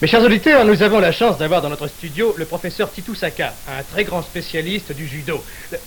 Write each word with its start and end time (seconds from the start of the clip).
Mes 0.00 0.06
chers 0.06 0.22
auditeurs, 0.22 0.64
nous 0.64 0.80
avons 0.82 1.00
la 1.00 1.10
chance 1.10 1.38
d'avoir 1.38 1.60
dans 1.60 1.68
notre 1.70 1.88
studio 1.88 2.32
le 2.36 2.44
professeur 2.44 2.90
Titu 2.92 3.16
Saka, 3.16 3.52
un 3.66 3.82
très 3.82 4.04
grand 4.04 4.22
spécialiste 4.22 4.92
du 4.92 5.08
judo. 5.08 5.42
Le- 5.72 5.78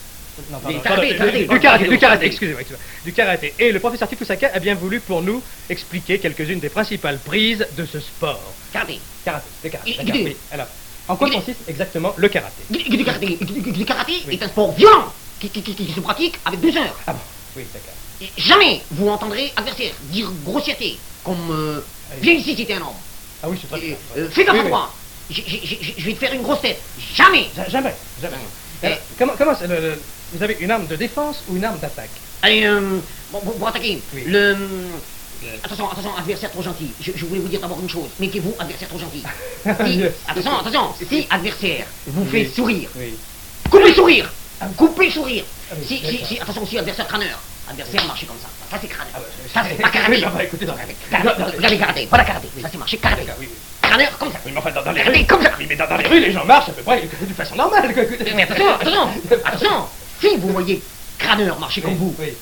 non, 0.52 0.60
pardon, 0.60 0.78
Du 0.78 0.84
pardon, 0.84 1.02
karaté, 1.02 1.12
du- 1.14 1.18
karaté, 1.18 1.40
du, 1.40 1.48
karaté, 1.48 1.84
du 1.84 1.90
karaté, 1.90 1.98
karaté. 2.00 2.26
excusez-moi, 2.26 2.62
du 3.06 3.14
karaté. 3.14 3.54
Et 3.60 3.72
le 3.72 3.80
professeur 3.80 4.10
Titu 4.10 4.26
Saka 4.26 4.52
a 4.54 4.60
bien 4.60 4.76
voulu 4.76 5.00
pour 5.00 5.22
nous 5.22 5.42
expliquer 5.70 6.20
quelques-unes 6.20 6.60
des 6.60 6.68
principales 6.70 7.20
prises 7.20 7.66
de 7.78 7.86
ce 7.86 8.00
sport. 8.02 8.42
Karaté. 8.74 9.00
Karaté, 9.24 9.48
le 9.64 9.70
karaté. 9.70 10.24
Oui. 10.26 10.36
Alors, 10.52 10.68
en 11.08 11.16
quoi 11.16 11.30
consiste 11.30 11.60
exactement 11.70 12.14
le 12.18 12.28
karaté 12.28 12.64
du 12.70 13.04
karaté, 13.06 13.38
karaté 13.86 14.14
est 14.30 14.44
un 14.44 14.48
sport 14.50 14.74
violent 14.74 15.14
qui, 15.40 15.50
qui- 15.50 15.64
qui- 15.64 15.74
qui 15.76 15.92
se 15.94 16.00
pratique 16.02 16.36
avec 16.46 16.60
deux 16.60 16.76
heures. 16.76 17.00
Ah 17.08 17.14
bon, 17.14 17.20
oui, 17.56 17.64
d'accord. 17.74 18.28
Jamais 18.38 18.82
vous 18.92 19.08
entendrez 19.08 19.52
adversaire 19.56 19.94
dire 20.02 20.30
grossièreté 20.44 20.98
comme 21.24 21.50
euh, 21.52 21.80
viens 22.22 22.34
ici 22.34 22.56
si 22.56 22.66
t'es 22.66 22.74
un 22.74 22.82
homme. 22.82 22.88
Ah 23.44 23.50
oui, 23.50 23.58
c'est 23.60 23.68
très 23.70 23.80
bien. 23.80 23.96
euh, 24.18 24.30
fais 24.30 24.46
gaffe 24.46 24.60
à 24.60 24.64
toi. 24.68 24.94
Je 25.30 26.04
vais 26.06 26.14
te 26.14 26.20
faire 26.20 26.34
une 26.34 26.42
grosse 26.44 26.62
tête. 26.62 26.80
Jamais. 27.16 27.50
Ja- 27.56 27.70
Jamais, 27.70 27.94
jamais. 28.22 28.38
Alors, 28.84 28.98
comment, 29.18 29.34
comment 29.38 29.54
le- 29.62 29.68
le- 29.80 30.02
vous 30.34 30.44
avez 30.44 30.58
une 30.60 30.72
arme 30.72 30.88
de 30.88 30.96
défense 30.96 31.44
ou 31.50 31.56
une 31.56 31.64
arme 31.66 31.80
d'attaque? 31.80 32.10
Allez, 32.42 32.66
euh, 32.66 33.00
bon, 33.32 33.40
pour, 33.40 33.54
pour 33.56 33.68
attaquer. 33.68 34.02
Oui. 34.14 34.24
Le. 34.26 34.40
euh, 34.40 35.58
Attention, 35.64 35.90
attention, 35.90 36.16
adversaire 36.18 36.52
trop 36.52 36.62
gentil. 36.62 36.92
Je, 37.00 37.12
je 37.16 37.26
voulais 37.26 37.40
vous 37.40 37.48
dire 37.48 37.60
d'abord 37.62 37.80
une 37.82 37.90
chose. 37.90 38.10
Méfiez-vous, 38.20 38.54
adversaire 38.60 38.90
trop 38.90 39.00
gentil? 39.00 39.24
Si- 39.86 39.98
Yes. 40.00 40.14
attention, 40.28 40.58
attention. 40.60 40.94
Si 41.10 41.28
adversaire 41.30 41.86
vous 42.08 42.26
fait 42.26 42.46
sourire, 42.46 42.90
Oui. 42.96 43.16
coupez 43.70 43.94
sourire. 43.94 44.32
Coupez 44.78 45.10
sourire. 45.10 45.44
Ah 45.72 45.76
Si, 45.88 45.98
si, 46.00 46.26
si, 46.26 46.40
attention, 46.40 46.66
si 46.66 46.78
adversaire 46.78 47.08
crâneur. 47.08 47.40
Adversaire 47.72 48.06
marchez 48.06 48.26
comme 48.26 48.38
ça. 48.38 48.50
Ça 48.70 48.78
c'est 48.82 48.88
crâneur. 48.88 49.14
Ah 49.16 49.20
ouais, 49.20 49.26
ça 49.54 49.64
c'est 49.70 49.82
pas 49.82 49.90
karaté. 49.90 50.12
Oui, 50.14 50.22
bah, 50.22 50.32
bah, 50.36 50.44
écoutez, 50.44 50.66
Regardez, 50.66 51.44
regardez 51.58 51.78
karaté. 51.78 52.06
Voilà 52.10 52.26
karaté. 52.26 52.48
Ça 52.62 52.68
c'est 52.72 52.78
marché 52.78 52.98
karaté. 52.98 53.22
D'accord, 53.22 53.36
oui, 53.40 53.48
oui. 53.50 53.58
Crâneur 53.82 54.18
comme 54.18 54.32
ça. 54.32 54.40
Oui, 54.46 54.52
mais 54.54 54.60
enfin, 54.60 54.72
dans, 54.72 54.84
dans 54.84 54.92
les 54.92 55.04
rues, 55.04 55.26
comme 55.26 55.42
ça. 55.42 55.52
Oui, 55.58 55.66
mais 55.70 55.76
dans, 55.76 55.88
dans 55.88 55.98
les 55.98 56.08
rues, 56.08 56.20
les 56.20 56.32
gens 56.32 56.46
marchent 56.46 56.70
à 56.70 56.74
peu 56.74 56.84
près 56.84 57.02
de 57.02 57.34
façon 57.34 57.56
normale. 57.56 57.94
Mais 58.36 58.44
attention, 58.44 58.74
attention, 58.74 59.10
attention. 59.46 59.88
Si 60.20 60.38
vous 60.38 60.50
voyez 60.50 60.82
crâneur 61.18 61.60
marcher 61.60 61.82
comme 61.82 61.96
vous, 61.96 62.14
oui. 62.20 62.34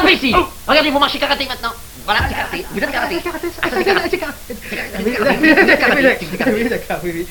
Tapez 0.00 0.14
ici. 0.14 0.32
Oh. 0.36 0.46
Regardez, 0.66 0.90
vous 0.90 0.98
marchez 0.98 1.18
karaté 1.18 1.46
maintenant. 1.46 1.72
Voilà, 2.04 2.20
c'est 2.28 2.34
karaté. 2.34 2.64
Vous 2.72 2.78
êtes 2.80 2.90
karaté. 2.90 3.16
Ah, 3.62 3.68
ça, 3.70 3.76
c'est 4.10 4.18
karaté. 4.18 4.56
Oui, 5.04 5.54
d'accord, 5.66 5.88
oui, 6.54 6.68
d'accord, 6.68 6.98
oui, 7.04 7.26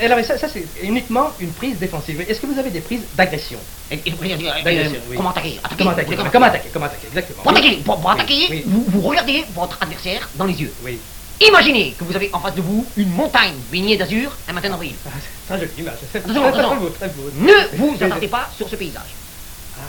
alors, 0.00 0.24
ça, 0.24 0.38
ça 0.38 0.48
c'est 0.48 0.64
uniquement 0.82 1.30
une 1.40 1.52
prise 1.52 1.78
défensive. 1.78 2.20
Est-ce 2.28 2.40
que 2.40 2.46
vous 2.46 2.58
avez 2.58 2.70
des 2.70 2.80
prises 2.80 3.02
d'agression 3.14 3.58
D'agression, 3.90 5.00
oui. 5.10 5.16
Comment 5.16 5.30
attaquer. 5.30 5.60
Comment 5.76 5.90
attaquer 5.90 6.16
Comment 6.32 6.46
attaquer 6.46 6.68
Comment 6.72 6.86
attaquer 6.86 7.06
Exactement. 7.08 7.42
Pour 7.42 7.52
attaquer, 7.52 7.76
pour, 7.84 8.10
attaquer, 8.10 8.46
oui. 8.50 8.62
Vous, 8.66 8.84
vous 8.88 9.00
regardez 9.00 9.44
votre 9.54 9.78
adversaire 9.80 10.28
dans 10.36 10.46
les 10.46 10.60
yeux. 10.60 10.72
Oui. 10.84 10.98
Imaginez 11.40 11.94
que 11.98 12.04
vous 12.04 12.14
avez 12.14 12.30
en 12.32 12.38
face 12.38 12.54
de 12.54 12.62
vous 12.62 12.86
une 12.96 13.10
montagne 13.10 13.54
baignée 13.70 13.96
d'azur 13.96 14.30
un 14.48 14.52
matin 14.52 14.70
d'avril. 14.70 14.94
Ah, 15.06 15.10
c'est 15.20 15.54
Très 15.56 15.66
jolie 15.66 15.80
image. 15.80 15.94
Attention, 16.14 16.46
attention. 16.46 16.68
Très 16.68 16.78
beau, 16.78 16.88
très 16.90 17.08
beau. 17.08 17.30
Ne 17.34 17.76
vous 17.76 17.96
attardez 18.00 18.28
pas 18.28 18.48
sur 18.56 18.68
ce 18.68 18.76
paysage. 18.76 19.02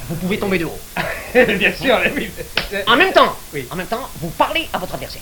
Vous 0.09 0.16
pouvez 0.16 0.38
tomber 0.38 0.58
de 0.59 0.66
haut. 0.66 0.80
Bien 1.34 1.73
sûr, 1.73 1.98
oui. 2.16 2.30
En 2.88 2.96
même 2.96 3.14
temps, 3.14 3.36
Oui. 3.54 3.68
en 3.72 3.76
même 3.76 3.88
temps, 3.88 4.10
vous 4.22 4.30
parlez 4.32 4.68
à 4.73 4.78
votre 4.78 4.94
adversaire. 4.95 5.22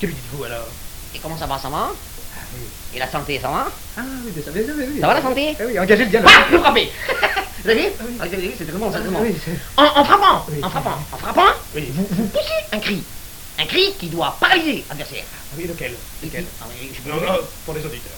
Que 0.00 0.06
lui 0.06 0.14
dites-vous 0.14 0.44
alors? 0.44 0.68
Et 1.14 1.18
comment 1.18 1.38
ça 1.38 1.46
va, 1.46 1.58
ça 1.58 1.68
va? 1.68 1.90
Ah 1.90 2.40
oui. 2.54 2.60
Et 2.94 2.98
la 2.98 3.10
santé, 3.10 3.38
ça 3.40 3.48
va? 3.48 3.66
Ah 3.96 4.00
oui, 4.24 4.42
ça, 4.44 4.50
mais, 4.54 4.60
oui. 4.62 5.00
Ça 5.00 5.06
va 5.06 5.14
la 5.14 5.22
santé? 5.22 5.56
Ah 5.58 5.62
oui, 5.66 5.78
engagez 5.78 6.04
le 6.04 6.10
dialogue. 6.10 6.30
Ah, 6.64 6.72
Vous 7.64 7.70
avez 7.70 7.82
vu? 7.84 7.88
Ah, 7.98 8.04
Vous 8.26 8.34
avez 8.34 8.36
vu, 8.48 8.52
c'est 8.58 8.64
très 8.68 8.76
bon, 8.78 8.92
c'est 8.92 9.00
très 9.00 9.08
bon. 9.08 9.24
En, 9.78 9.84
en 10.00 10.04
frappant, 10.04 10.46
en 10.62 10.70
frappant, 10.70 10.98
en 11.12 11.16
frappant, 11.16 11.52
Oui. 11.74 11.88
vous, 11.94 12.06
vous 12.10 12.26
poussez 12.26 12.60
un 12.72 12.78
cri. 12.78 13.02
Un 13.58 13.66
cri 13.66 13.94
qui 13.98 14.08
doit 14.08 14.36
paralyser 14.38 14.84
l'adversaire. 14.88 15.24
Ah 15.32 15.54
oui, 15.56 15.64
lequel? 15.66 15.94
Lequel? 16.22 16.44
Ah 16.60 16.66
je 16.70 17.10
auditeurs. 17.10 17.38
c'est 17.40 17.64
pour 17.64 17.74
les 17.74 17.80
auditeurs. 17.86 18.12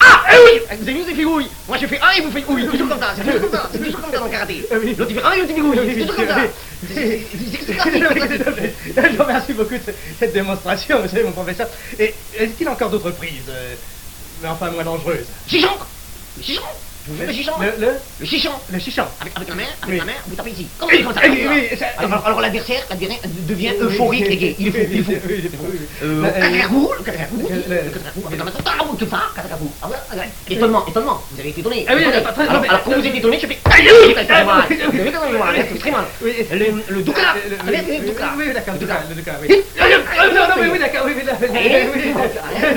Ah, 0.00 0.22
eh 0.32 0.36
oui 0.44 0.60
Vous 0.78 0.82
avez 0.88 0.92
vu, 0.92 1.00
vous 1.00 1.06
avez 1.08 1.14
fait 1.14 1.24
oui 1.24 1.46
Moi 1.68 1.78
je 1.80 1.86
fais 1.86 2.00
un 2.00 2.10
et 2.12 2.20
vous 2.20 2.30
faites 2.30 2.44
oui, 2.48 2.66
toujours 2.66 2.88
comme 2.88 2.98
ça, 3.00 3.14
c'est 3.16 3.22
toujours 3.24 3.40
comme 3.40 3.50
ça, 3.50 3.68
c'est 3.72 3.78
toujours 3.78 4.00
comme 4.00 4.10
ça 4.12 4.18
dans 4.18 4.24
le 4.26 4.30
karaté. 4.30 4.66
Oui. 4.72 4.94
L'autre 4.98 5.10
il 5.10 5.16
fait 5.18 5.24
un 5.24 5.32
et 5.32 5.38
l'autre 5.40 5.50
il 5.50 5.54
fait 5.56 5.60
oui, 5.62 5.78
Oui, 5.78 5.92
c'est 5.94 6.00
toujours 6.00 6.16
comme 6.16 6.28
ça. 6.28 6.36
C'est- 6.86 6.94
c'est- 6.94 7.26
c'est- 7.30 7.66
c'est- 7.66 8.74
c'est- 8.94 9.10
Je 9.12 9.16
vous 9.16 9.22
remercie 9.22 9.52
beaucoup 9.54 9.74
de 9.74 9.80
cette 10.18 10.32
démonstration, 10.32 11.00
vous 11.00 11.08
savez, 11.08 11.22
mon 11.24 11.32
professeur. 11.32 11.68
Et 11.98 12.14
est-ce 12.38 12.52
qu'il 12.52 12.68
a 12.68 12.72
encore 12.72 12.90
d'autres 12.90 13.10
prises 13.12 13.48
euh, 13.48 13.74
Mais 14.42 14.48
enfin, 14.48 14.70
moins 14.70 14.84
dangereuses? 14.84 15.26
Chichon 15.48 15.68
chichon 16.42 16.62
Le 17.08 17.32
chichon 17.32 17.52
Le, 17.60 17.66
le, 17.86 17.92
Le 18.20 18.26
chichon 18.26 18.50
le 18.72 18.78
chichon. 18.78 19.04
avec, 19.20 19.32
avec 19.36 19.48
la 19.48 19.54
main, 19.54 19.62
avec 19.82 19.88
Oui. 19.92 19.98
la 19.98 20.04
main, 20.04 20.12
vous 20.26 20.34
tapez 20.34 20.50
ici. 20.50 20.66
Comme, 20.78 20.88
Oui, 20.90 21.02
comme 21.04 21.14
ça, 21.14 21.20
oui, 21.22 21.42
comme 21.44 21.54
ça. 21.54 21.60
oui, 21.70 21.78
ça- 21.78 21.86
Alors, 21.98 22.12
alors, 22.12 22.26
alors 22.26 22.40
l'adversaire 22.40 22.82
l'adversaire 22.90 23.18
devient 23.48 23.72
euphorique 23.80 24.26
et 24.28 24.36
gay. 24.36 24.56
Il 24.58 24.68
est 24.68 24.70
fou, 25.02 25.12
il 25.28 25.46
est 25.46 25.56
fou. 25.56 25.66
Le 26.02 27.02
katakabou, 27.04 27.48
le- 27.48 27.76
avec 28.26 28.38
la 28.38 29.06
ça. 29.10 29.20
Ah 29.82 29.88
ah 30.12 30.16
ouais. 30.16 30.28
Étonnement, 30.50 30.84
étonnement, 30.86 31.22
vous 31.30 31.40
avez 31.40 31.50
été 31.50 31.60
étonné. 31.60 31.84
Ah 31.88 31.92
alors, 31.92 32.82
quand 32.84 32.92
vous 32.98 33.06
êtes 33.06 33.14
étonné, 33.14 33.38
je 33.40 33.46
fais. 33.46 33.58
C'est 33.64 34.24
très 34.24 34.44
mal. 34.44 36.04
Le, 36.20 36.26
le 36.26 36.32
savez, 36.32 36.32
oui, 36.32 36.38
d'accord, 36.48 36.76
le 36.90 36.94
Le 36.96 37.02
Douka, 37.02 37.34
doukla. 38.78 39.02
le 39.08 39.14
Douka, 39.14 39.32
oui. 39.42 39.46
Oui. 39.50 39.62
Ah, 39.78 40.26
Non, 40.28 40.34
non, 40.48 40.54
oui, 40.62 40.68
oui, 40.72 40.78
d'accord, 40.78 41.02
oui, 41.06 41.12
oui, 41.16 41.22
là, 41.24 41.32
oui, 41.40 41.48
oui, 41.94 42.00
c'est 42.04 42.12
bon, 42.12 42.20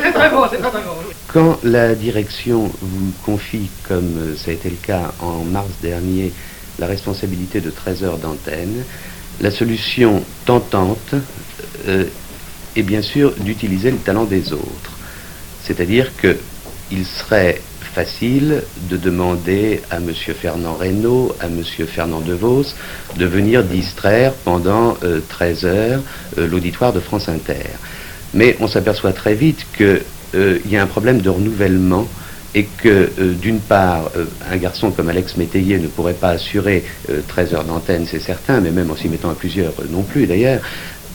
c'est 0.04 0.12
très 0.12 0.30
bon, 0.30 0.48
c'est 0.52 0.58
très 0.58 0.70
très 0.70 0.82
bon. 0.82 0.92
oui. 1.08 1.14
Quand 1.28 1.60
la 1.64 1.96
direction 1.96 2.72
vous 2.82 3.12
confie, 3.26 3.70
comme 3.88 4.19
euh, 4.20 4.36
ça 4.36 4.52
a 4.52 4.54
été 4.54 4.70
le 4.70 4.76
cas 4.76 5.14
en 5.22 5.44
mars 5.44 5.70
dernier, 5.82 6.32
la 6.80 6.88
responsabilité 6.88 7.62
de 7.62 7.70
13 7.70 8.04
heures 8.04 8.18
d'antenne, 8.18 8.84
la 9.42 9.52
solution 9.52 10.24
tentante 10.46 11.16
euh, 11.88 12.06
est 12.76 12.84
bien 12.84 13.02
sûr 13.02 13.34
d'utiliser 13.40 13.92
le 13.92 13.98
talent 13.98 14.26
des 14.26 14.54
autres. 14.54 14.92
C'est-à-dire 15.64 16.12
qu'il 16.20 17.06
serait 17.06 17.62
facile 17.94 18.64
de 18.90 18.98
demander 18.98 19.82
à 19.90 19.98
M. 19.98 20.12
Fernand 20.14 20.76
Reynaud, 20.76 21.36
à 21.40 21.48
M. 21.48 21.64
Fernand 21.88 22.20
DeVos, 22.20 22.76
de 23.18 23.26
venir 23.26 23.64
distraire 23.64 24.34
pendant 24.46 24.98
euh, 25.04 25.20
13 25.28 25.66
heures 25.66 26.02
euh, 26.38 26.48
l'auditoire 26.48 26.94
de 26.94 27.00
France 27.00 27.30
Inter. 27.30 27.66
Mais 28.34 28.56
on 28.60 28.68
s'aperçoit 28.68 29.14
très 29.14 29.34
vite 29.34 29.66
qu'il 29.76 30.62
y 30.70 30.78
a 30.78 30.84
un 30.84 30.88
problème 30.88 31.22
de 31.22 31.30
renouvellement 31.30 32.08
et 32.56 32.66
que, 32.66 33.10
euh, 33.20 33.34
d'une 33.34 33.60
part, 33.60 34.12
euh, 34.16 34.26
un 34.52 34.58
garçon 34.58 34.92
comme 34.92 35.10
Alex 35.10 35.38
Métayer 35.38 35.78
ne 35.78 35.88
pourrait 35.88 36.14
pas 36.14 36.30
assurer 36.30 36.84
euh, 37.10 37.22
13 37.28 37.54
heures 37.54 37.64
d'antenne, 37.64 38.06
c'est 38.10 38.20
certain, 38.20 38.60
mais 38.60 38.72
même 38.72 38.90
en 38.90 38.96
s'y 38.96 39.08
mettant 39.08 39.30
à 39.30 39.36
plusieurs 39.36 39.74
euh, 39.80 39.86
non 39.90 40.04
plus 40.04 40.26
d'ailleurs, 40.26 40.62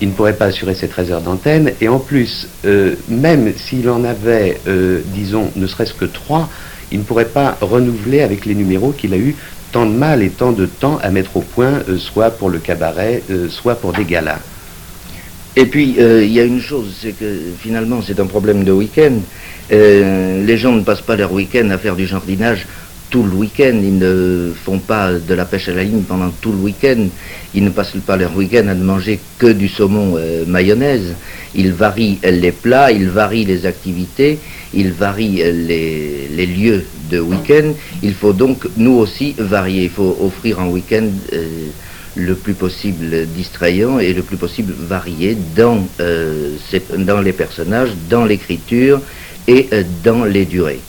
il 0.00 0.08
ne 0.08 0.12
pourrait 0.12 0.36
pas 0.36 0.46
assurer 0.46 0.74
ces 0.74 0.88
13 0.88 1.12
heures 1.12 1.20
d'antenne, 1.22 1.72
et 1.80 1.88
en 1.88 1.98
plus, 1.98 2.48
euh, 2.64 2.94
même 3.08 3.52
s'il 3.56 3.88
en 3.88 4.04
avait, 4.04 4.60
euh, 4.66 5.00
disons, 5.06 5.50
ne 5.56 5.66
serait-ce 5.66 5.94
que 5.94 6.04
3, 6.04 6.48
il 6.92 6.98
ne 6.98 7.04
pourrait 7.04 7.24
pas 7.26 7.56
renouveler 7.60 8.20
avec 8.20 8.44
les 8.44 8.54
numéros 8.54 8.92
qu'il 8.92 9.14
a 9.14 9.16
eu 9.18 9.34
tant 9.72 9.86
de 9.86 9.92
mal 9.92 10.22
et 10.22 10.30
tant 10.30 10.52
de 10.52 10.66
temps 10.66 10.98
à 11.02 11.10
mettre 11.10 11.36
au 11.36 11.40
point, 11.40 11.80
euh, 11.88 11.98
soit 11.98 12.30
pour 12.30 12.48
le 12.48 12.58
cabaret, 12.58 13.22
euh, 13.30 13.48
soit 13.48 13.74
pour 13.76 13.92
des 13.92 14.04
galas. 14.04 14.38
Et 15.56 15.66
puis, 15.66 15.96
euh, 15.98 16.24
il 16.24 16.32
y 16.32 16.40
a 16.40 16.44
une 16.44 16.60
chose, 16.60 16.96
c'est 17.00 17.12
que 17.12 17.38
finalement, 17.60 18.02
c'est 18.04 18.18
un 18.18 18.26
problème 18.26 18.64
de 18.64 18.72
week-end. 18.72 19.12
Euh, 19.72 20.44
les 20.44 20.56
gens 20.56 20.72
ne 20.72 20.82
passent 20.82 21.00
pas 21.00 21.16
leur 21.16 21.32
week-end 21.32 21.70
à 21.70 21.78
faire 21.78 21.94
du 21.94 22.06
jardinage 22.06 22.66
tout 23.08 23.22
le 23.22 23.30
week-end. 23.30 23.78
Ils 23.80 23.98
ne 23.98 24.52
font 24.64 24.80
pas 24.80 25.12
de 25.12 25.34
la 25.34 25.44
pêche 25.44 25.68
à 25.68 25.74
la 25.74 25.84
ligne 25.84 26.02
pendant 26.02 26.30
tout 26.40 26.50
le 26.50 26.58
week-end. 26.58 27.06
Ils 27.54 27.62
ne 27.62 27.70
passent 27.70 27.94
pas 28.04 28.16
leur 28.16 28.36
week-end 28.36 28.66
à 28.66 28.74
ne 28.74 28.82
manger 28.82 29.20
que 29.38 29.46
du 29.46 29.68
saumon 29.68 30.16
euh, 30.18 30.44
mayonnaise. 30.44 31.14
Ils 31.54 31.72
varient 31.72 32.18
les 32.24 32.50
plats, 32.50 32.90
ils 32.90 33.08
varient 33.08 33.44
les 33.44 33.64
activités, 33.64 34.40
ils 34.74 34.90
varient 34.90 35.44
les, 35.52 36.46
lieux 36.46 36.84
de 37.12 37.20
week-end. 37.20 37.74
Il 38.02 38.14
faut 38.14 38.32
donc, 38.32 38.66
nous 38.76 38.94
aussi, 38.94 39.36
varier. 39.38 39.84
Il 39.84 39.90
faut 39.90 40.18
offrir 40.20 40.58
un 40.58 40.66
week-end 40.66 41.06
le 42.16 42.34
plus 42.34 42.54
possible 42.54 43.26
distrayant 43.26 43.98
et 43.98 44.12
le 44.12 44.22
plus 44.22 44.36
possible 44.36 44.72
varié 44.72 45.36
dans, 45.56 45.86
euh, 46.00 46.56
les 47.22 47.32
personnages, 47.32 47.90
dans 48.08 48.24
l'écriture 48.24 49.00
et 49.48 49.68
euh, 49.72 49.82
dans 50.02 50.24
les 50.24 50.44
durées. 50.44 50.80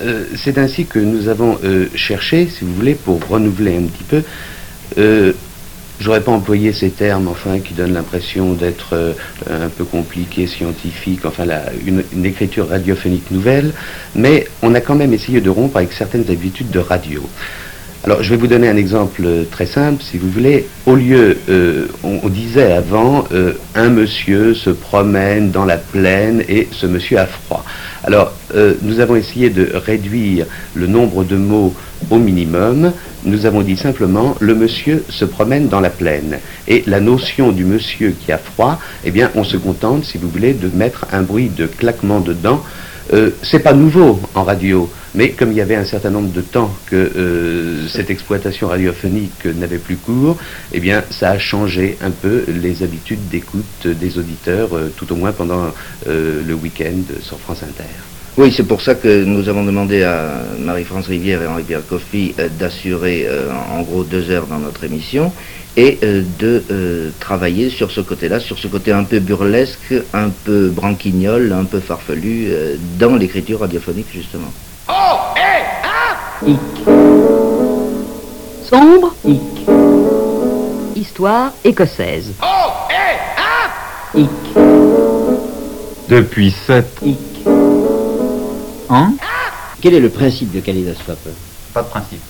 Euh, 0.00 0.24
c'est 0.36 0.58
ainsi 0.58 0.86
que 0.86 0.98
nous 0.98 1.28
avons 1.28 1.58
cherché, 1.94 2.48
si 2.48 2.64
vous 2.64 2.74
voulez, 2.74 2.94
pour 2.94 3.20
renouveler 3.26 3.76
un 3.76 3.82
petit 3.82 4.04
peu. 4.04 4.22
Euh, 4.98 5.32
J'aurais 6.00 6.22
pas 6.22 6.32
employé 6.32 6.72
ces 6.72 6.90
termes, 6.90 7.28
enfin, 7.28 7.60
qui 7.60 7.74
donnent 7.74 7.92
l'impression 7.92 8.54
d'être 8.54 9.14
un 9.48 9.68
peu 9.68 9.84
compliqués, 9.84 10.48
scientifiques, 10.48 11.24
enfin, 11.24 11.44
une 11.86 12.26
écriture 12.26 12.70
radiophonique 12.70 13.30
nouvelle, 13.30 13.72
mais 14.16 14.48
on 14.62 14.74
a 14.74 14.80
quand 14.80 14.96
même 14.96 15.12
essayé 15.12 15.40
de 15.40 15.48
rompre 15.48 15.76
avec 15.76 15.92
certaines 15.92 16.28
habitudes 16.28 16.70
de 16.70 16.80
radio. 16.80 17.22
Alors, 18.04 18.20
je 18.20 18.30
vais 18.30 18.36
vous 18.36 18.48
donner 18.48 18.68
un 18.68 18.76
exemple 18.76 19.22
euh, 19.24 19.44
très 19.48 19.66
simple, 19.66 20.02
si 20.02 20.18
vous 20.18 20.28
voulez. 20.28 20.66
Au 20.86 20.96
lieu, 20.96 21.38
euh, 21.48 21.86
on, 22.02 22.28
disait 22.28 22.72
avant, 22.72 23.24
euh, 23.32 23.52
un 23.76 23.90
monsieur 23.90 24.54
se 24.54 24.70
promène 24.70 25.52
dans 25.52 25.64
la 25.64 25.76
plaine 25.76 26.42
et 26.48 26.66
ce 26.72 26.86
monsieur 26.86 27.18
a 27.18 27.26
froid. 27.26 27.64
Alors, 28.02 28.32
nous 28.82 28.98
avons 28.98 29.14
essayé 29.14 29.48
de 29.48 29.70
réduire 29.74 30.46
le 30.74 30.88
nombre 30.88 31.22
de 31.22 31.36
mots 31.36 31.72
au 32.10 32.18
minimum. 32.18 32.92
Nous 33.24 33.46
avons 33.46 33.62
dit 33.62 33.76
simplement 33.76 34.34
le 34.40 34.56
monsieur 34.56 35.04
se 35.08 35.24
promène 35.24 35.68
dans 35.68 35.78
la 35.78 35.88
plaine. 35.88 36.40
Et 36.66 36.82
la 36.88 36.98
notion 36.98 37.52
du 37.52 37.64
monsieur 37.64 38.16
qui 38.20 38.32
a 38.32 38.38
froid, 38.38 38.80
eh 39.04 39.12
bien, 39.12 39.30
on 39.36 39.44
se 39.44 39.56
contente, 39.56 40.04
si 40.04 40.18
vous 40.18 40.28
voulez, 40.28 40.52
de 40.52 40.68
mettre 40.74 41.06
un 41.12 41.22
bruit 41.22 41.48
de 41.48 41.66
claquement 41.66 42.18
de 42.18 42.32
dents. 42.32 42.64
C'est 43.42 43.60
pas 43.60 43.72
nouveau 43.72 44.20
en 44.34 44.42
radio, 44.42 44.90
mais 45.14 45.30
comme 45.30 45.50
il 45.52 45.58
y 45.58 45.60
avait 45.60 45.76
un 45.76 45.84
certain 45.84 46.10
nombre 46.10 46.32
de 46.32 46.40
temps 46.40 46.74
que 46.86 46.96
euh, 46.96 47.88
cette 47.88 48.10
exploitation 48.10 48.68
radiophonique 48.68 49.44
n'avait 49.44 49.78
plus 49.78 49.96
cours, 49.96 50.36
eh 50.72 50.80
bien, 50.80 51.04
ça 51.10 51.30
a 51.30 51.38
changé 51.38 51.98
un 52.00 52.10
peu 52.10 52.44
les 52.48 52.82
habitudes 52.82 53.28
d'écoute 53.28 53.86
des 53.86 54.18
auditeurs, 54.18 54.74
euh, 54.74 54.92
tout 54.96 55.12
au 55.12 55.16
moins 55.16 55.32
pendant 55.32 55.66
euh, 56.08 56.42
le 56.46 56.54
week-end 56.54 57.02
sur 57.20 57.38
France 57.38 57.62
Inter. 57.62 57.88
Oui, 58.38 58.50
c'est 58.56 58.66
pour 58.66 58.80
ça 58.80 58.94
que 58.94 59.24
nous 59.24 59.50
avons 59.50 59.62
demandé 59.62 60.02
à 60.02 60.44
Marie-France 60.58 61.06
Rivière 61.06 61.42
et 61.42 61.46
Henri-Pierre 61.46 61.86
Coffy 61.86 62.34
euh, 62.38 62.48
d'assurer 62.58 63.28
en 63.70 63.82
gros 63.82 64.04
deux 64.04 64.30
heures 64.30 64.46
dans 64.46 64.58
notre 64.58 64.84
émission 64.84 65.32
et 65.76 65.98
de 66.38 66.62
travailler 67.18 67.70
sur 67.70 67.90
ce 67.90 68.02
côté-là, 68.02 68.40
sur 68.40 68.58
ce 68.58 68.68
côté 68.68 68.92
un 68.92 69.04
peu 69.04 69.20
burlesque, 69.20 69.94
un 70.12 70.28
peu 70.28 70.68
branquignol, 70.68 71.50
un 71.50 71.64
peu 71.64 71.80
farfelu 71.80 72.48
dans 72.98 73.16
l'écriture 73.16 73.60
radiophonique 73.60 74.08
justement. 74.12 74.52
Oh, 74.88 75.18
hé, 75.36 75.62
hein 75.84 76.56
Sombre 78.68 79.14
Histoire 80.96 81.52
écossaise. 81.64 82.32
Oh, 82.42 82.90
hé, 82.90 83.18
hein 83.38 84.28
Depuis 86.08 86.50
sept 86.66 87.00
ans, 88.88 89.12
Quel 89.80 89.94
est 89.94 90.00
le 90.00 90.10
principe 90.10 90.52
de 90.52 90.60
kaléidoscope? 90.60 91.28
Pas 91.72 91.82
de 91.82 91.88
principe. 91.88 92.20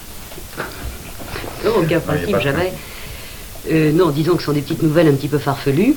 Non, 1.64 1.70
aucun 1.78 2.00
principe, 2.00 2.38
jamais. 2.40 2.72
Euh, 3.70 3.93
non, 3.93 4.10
disons 4.10 4.34
que 4.34 4.40
ce 4.40 4.46
sont 4.46 4.52
des 4.52 4.62
petites 4.62 4.82
nouvelles 4.82 5.08
un 5.08 5.14
petit 5.14 5.28
peu 5.28 5.38
farfelues, 5.38 5.94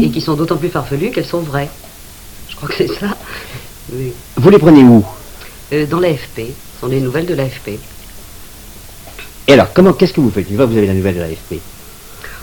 et 0.00 0.10
qui 0.10 0.20
sont 0.20 0.34
d'autant 0.34 0.56
plus 0.56 0.68
farfelues 0.68 1.10
qu'elles 1.10 1.26
sont 1.26 1.40
vraies. 1.40 1.70
Je 2.48 2.56
crois 2.56 2.68
que 2.68 2.74
c'est 2.74 2.88
ça. 2.88 3.16
Oui. 3.92 4.12
Vous 4.36 4.50
les 4.50 4.58
prenez 4.58 4.82
où? 4.82 5.04
Euh, 5.72 5.86
dans 5.86 6.00
l'AFP, 6.00 6.36
ce 6.74 6.80
sont 6.80 6.86
les 6.88 7.00
nouvelles 7.00 7.26
de 7.26 7.34
l'AFP. 7.34 7.78
Et 9.48 9.52
alors, 9.54 9.72
comment, 9.72 9.92
qu'est-ce 9.92 10.12
que 10.12 10.20
vous 10.20 10.30
faites? 10.30 10.48
Une 10.50 10.56
fois 10.56 10.66
que 10.66 10.70
vous 10.72 10.78
avez 10.78 10.86
la 10.86 10.94
nouvelle 10.94 11.14
de 11.16 11.20
l'AFP. 11.20 11.60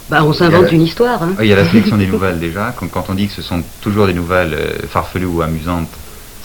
Bah, 0.10 0.24
on 0.24 0.34
s'invente 0.34 0.64
la- 0.64 0.72
une 0.72 0.82
histoire, 0.82 1.22
hein. 1.22 1.36
Il 1.40 1.46
y 1.48 1.54
a 1.54 1.56
la 1.56 1.66
sélection 1.70 1.98
des 1.98 2.08
nouvelles 2.08 2.40
déjà. 2.40 2.74
Quand, 2.78 2.88
quand 2.88 3.06
on 3.10 3.14
dit 3.14 3.28
que 3.28 3.34
ce 3.34 3.42
sont 3.42 3.62
toujours 3.82 4.08
des 4.08 4.14
nouvelles 4.14 4.54
euh, 4.54 4.88
farfelues 4.88 5.28
ou 5.28 5.42
amusantes, 5.42 5.88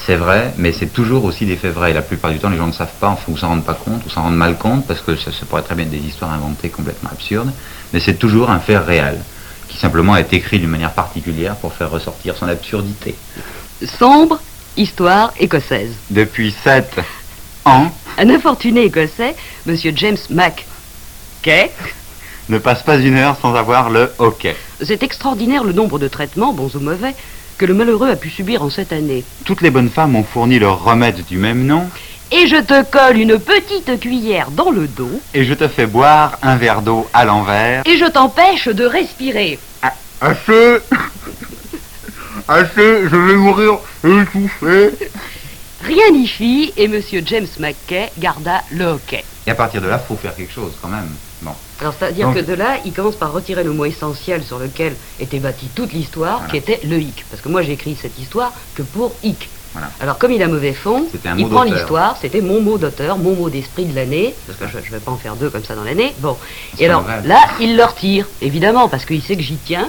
c'est 0.06 0.16
vrai, 0.16 0.52
mais 0.58 0.72
c'est 0.72 0.92
toujours 0.92 1.24
aussi 1.24 1.46
des 1.46 1.56
faits 1.56 1.72
vrais. 1.72 1.92
Et 1.92 1.94
la 1.94 2.02
plupart 2.02 2.30
du 2.30 2.38
temps, 2.38 2.50
les 2.50 2.58
gens 2.58 2.66
ne 2.66 2.72
savent 2.72 2.92
pas, 3.00 3.08
enfin, 3.08 3.32
ou 3.32 3.38
s'en 3.38 3.48
rendent 3.48 3.64
pas 3.64 3.72
compte, 3.74 4.04
ou 4.06 4.10
s'en 4.10 4.22
rendent 4.24 4.36
mal 4.36 4.58
compte, 4.58 4.86
parce 4.86 5.00
que 5.00 5.16
ça, 5.16 5.32
ça 5.32 5.46
pourrait 5.48 5.62
très 5.62 5.74
bien 5.74 5.86
être 5.86 5.90
des 5.90 5.96
histoires 6.06 6.32
inventées 6.32 6.68
complètement 6.68 7.08
absurdes. 7.10 7.50
Mais 7.94 8.00
c'est 8.00 8.14
toujours 8.18 8.50
un 8.50 8.58
fait 8.60 8.76
réel, 8.76 9.18
qui 9.68 9.78
simplement 9.78 10.14
est 10.16 10.30
écrit 10.34 10.58
d'une 10.58 10.68
manière 10.68 10.92
particulière 10.92 11.56
pour 11.56 11.72
faire 11.72 11.90
ressortir 11.90 12.36
son 12.36 12.46
absurdité. 12.48 13.14
Sombre 13.98 14.38
Histoire 14.76 15.32
écossaise. 15.38 15.92
Depuis 16.10 16.54
sept 16.64 17.00
ans, 17.64 17.90
Un 18.18 18.30
infortuné 18.30 18.84
écossais, 18.84 19.34
monsieur 19.66 19.92
James 19.96 20.16
McKay, 20.30 21.70
ne 22.48 22.58
passe 22.58 22.82
pas 22.82 22.96
une 22.98 23.16
heure 23.16 23.36
sans 23.40 23.54
avoir 23.54 23.88
le 23.90 24.12
hockey. 24.18 24.56
c'est 24.82 25.02
extraordinaire 25.02 25.64
le 25.64 25.72
nombre 25.72 25.98
de 25.98 26.08
traitements, 26.08 26.52
bons 26.52 26.74
ou 26.74 26.80
mauvais, 26.80 27.14
que 27.56 27.66
le 27.66 27.74
malheureux 27.74 28.10
a 28.10 28.16
pu 28.16 28.30
subir 28.30 28.62
en 28.62 28.70
cette 28.70 28.92
année. 28.92 29.24
Toutes 29.44 29.60
les 29.62 29.70
bonnes 29.70 29.90
femmes 29.90 30.16
ont 30.16 30.24
fourni 30.24 30.58
leur 30.58 30.82
remède 30.82 31.24
du 31.26 31.38
même 31.38 31.64
nom, 31.66 31.88
Et 32.32 32.48
je 32.48 32.56
te 32.56 32.82
colle 32.84 33.18
une 33.18 33.38
petite 33.38 34.00
cuillère 34.00 34.50
dans 34.50 34.70
le 34.70 34.88
dos, 34.88 35.20
et 35.34 35.44
je 35.44 35.54
te 35.54 35.68
fais 35.68 35.86
boire 35.86 36.38
un 36.42 36.56
verre 36.56 36.82
d'eau 36.82 37.06
à 37.12 37.24
l'envers. 37.24 37.82
et 37.86 37.96
je 37.96 38.06
t'empêche 38.06 38.66
de 38.66 38.84
respirer. 38.84 39.58
Assez 40.20 40.78
Assez, 42.46 43.08
je 43.08 43.16
vais 43.16 43.34
mourir 43.36 43.78
étouffé. 44.04 44.90
Rien 45.82 46.10
n'y 46.12 46.26
fit, 46.26 46.72
et 46.76 46.88
monsieur 46.88 47.22
James 47.24 47.46
McKay 47.58 48.10
garda 48.18 48.62
le 48.70 48.84
hockey. 48.84 49.24
Et 49.46 49.50
à 49.50 49.54
partir 49.54 49.80
de 49.80 49.88
là, 49.88 49.98
faut 49.98 50.16
faire 50.16 50.34
quelque 50.34 50.52
chose 50.52 50.72
quand 50.80 50.88
même. 50.88 51.08
Bon. 51.42 51.52
Alors, 51.80 51.94
c'est-à-dire 51.98 52.28
Donc- 52.28 52.36
que 52.36 52.40
de 52.40 52.52
là, 52.54 52.76
il 52.84 52.92
commence 52.92 53.16
par 53.16 53.32
retirer 53.32 53.64
le 53.64 53.72
mot 53.72 53.84
essentiel 53.84 54.42
sur 54.42 54.58
lequel 54.58 54.94
était 55.20 55.38
bâtie 55.38 55.68
toute 55.74 55.92
l'histoire, 55.92 56.38
Voilà. 56.38 56.50
qui 56.50 56.56
était 56.58 56.80
le 56.86 56.98
hic. 57.00 57.24
Parce 57.30 57.42
que 57.42 57.48
moi, 57.48 57.62
j'ai 57.62 57.72
écrit 57.72 57.96
cette 58.00 58.18
histoire 58.18 58.52
que 58.74 58.82
pour 58.82 59.12
hic. 59.22 59.48
Voilà. 59.72 59.90
Alors, 60.00 60.18
comme 60.18 60.30
il 60.30 60.42
a 60.42 60.48
mauvais 60.48 60.72
fond, 60.72 61.06
il 61.12 61.20
prend 61.48 61.64
d'auteur. 61.64 61.64
l'histoire, 61.64 62.16
c'était 62.20 62.40
mon 62.40 62.60
mot 62.60 62.78
d'auteur, 62.78 63.18
mon 63.18 63.34
mot 63.34 63.50
d'esprit 63.50 63.86
de 63.86 63.94
l'année, 63.94 64.34
parce 64.46 64.58
que 64.72 64.78
je 64.80 64.86
ne 64.86 64.92
vais 64.98 65.00
pas 65.04 65.10
en 65.10 65.16
faire 65.16 65.34
deux 65.34 65.50
comme 65.50 65.64
ça 65.64 65.74
dans 65.74 65.82
l'année. 65.84 66.14
Bon. 66.18 66.36
C'est 66.76 66.84
Et 66.84 66.86
alors, 66.86 67.04
là, 67.24 67.40
il 67.60 67.76
le 67.76 67.84
retire, 67.84 68.26
évidemment, 68.40 68.88
parce 68.88 69.04
qu'il 69.04 69.22
sait 69.22 69.36
que 69.36 69.42
j'y 69.42 69.56
tiens. 69.56 69.88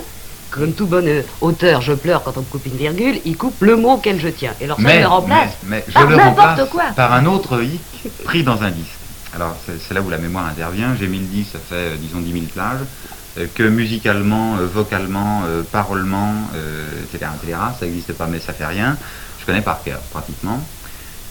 Comme 0.52 0.74
tout 0.74 0.86
bon 0.88 1.06
euh, 1.08 1.22
auteur, 1.42 1.82
je 1.82 1.94
pleure 1.94 2.24
quand 2.24 2.38
on 2.38 2.42
me 2.42 2.46
coupe 2.46 2.66
une 2.66 2.78
virgule, 2.78 3.20
il 3.26 3.36
coupe 3.36 3.62
le 3.62 3.76
mot 3.76 3.94
auquel 3.94 4.20
je 4.20 4.30
tiens. 4.30 4.54
Et 4.62 4.66
alors, 4.66 4.78
ça 4.78 4.84
Mais, 4.84 5.02
le 5.02 5.08
remplace 5.08 5.52
mais, 5.66 5.78
mais 5.78 5.84
je 5.88 5.94
par 5.94 6.08
le 6.08 6.16
n'importe 6.16 6.38
remplace 6.48 6.70
quoi. 6.70 6.84
par 6.96 7.14
un 7.14 7.26
autre 7.26 7.62
hic 7.62 7.82
pris 8.24 8.44
dans 8.44 8.62
un 8.64 8.72
disque. 8.72 8.92
Alors, 9.36 9.56
c'est 9.66 9.94
là 9.94 10.02
où 10.02 10.10
la 10.10 10.18
mémoire 10.18 10.46
intervient. 10.46 10.96
J'ai 10.98 11.08
mis 11.08 11.20
le 11.20 11.26
disque, 11.26 11.52
ça 11.54 11.60
fait, 11.60 11.76
euh, 11.76 11.96
disons, 12.00 12.20
10 12.20 12.32
000 12.32 12.46
plages. 12.54 12.80
euh, 13.38 13.48
que 13.54 13.64
musicalement, 13.64 14.56
euh, 14.56 14.66
vocalement, 14.66 15.42
euh, 15.46 15.62
parolement, 15.70 16.34
euh, 16.56 16.86
etc., 17.14 17.30
etc., 17.44 17.58
ça 17.78 17.86
n'existe 17.86 18.14
pas, 18.14 18.28
mais 18.28 18.40
ça 18.40 18.54
fait 18.54 18.66
rien. 18.66 18.96
Je 19.42 19.46
connais 19.46 19.60
par 19.62 19.84
cœur, 19.84 20.00
pratiquement. 20.12 20.62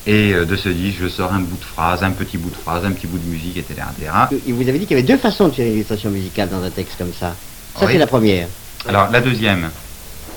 Et 0.06 0.34
de 0.34 0.54
ce 0.54 0.68
disque, 0.68 0.98
je 1.00 1.08
sors 1.08 1.32
un 1.32 1.38
bout 1.40 1.56
de 1.56 1.64
phrase, 1.64 2.02
un 2.04 2.10
petit 2.10 2.36
bout 2.36 2.50
de 2.50 2.56
phrase, 2.56 2.84
un 2.84 2.90
petit 2.92 3.06
bout 3.06 3.16
de 3.16 3.24
musique, 3.26 3.56
etc., 3.56 3.80
etc. 3.96 4.12
Et 4.46 4.52
vous 4.52 4.68
avez 4.68 4.78
dit 4.78 4.86
qu'il 4.86 4.98
y 4.98 5.00
avait 5.00 5.08
deux 5.08 5.16
façons 5.16 5.48
de 5.48 5.54
faire 5.54 5.66
une 5.66 5.72
illustration 5.72 6.10
musicale 6.10 6.50
dans 6.50 6.62
un 6.62 6.68
texte 6.68 6.98
comme 6.98 7.14
ça. 7.18 7.34
Ça, 7.74 7.86
Oui. 7.86 7.92
c'est 7.92 7.98
la 7.98 8.06
première. 8.06 8.46
Alors, 8.88 9.10
la 9.10 9.20
deuxième, 9.20 9.70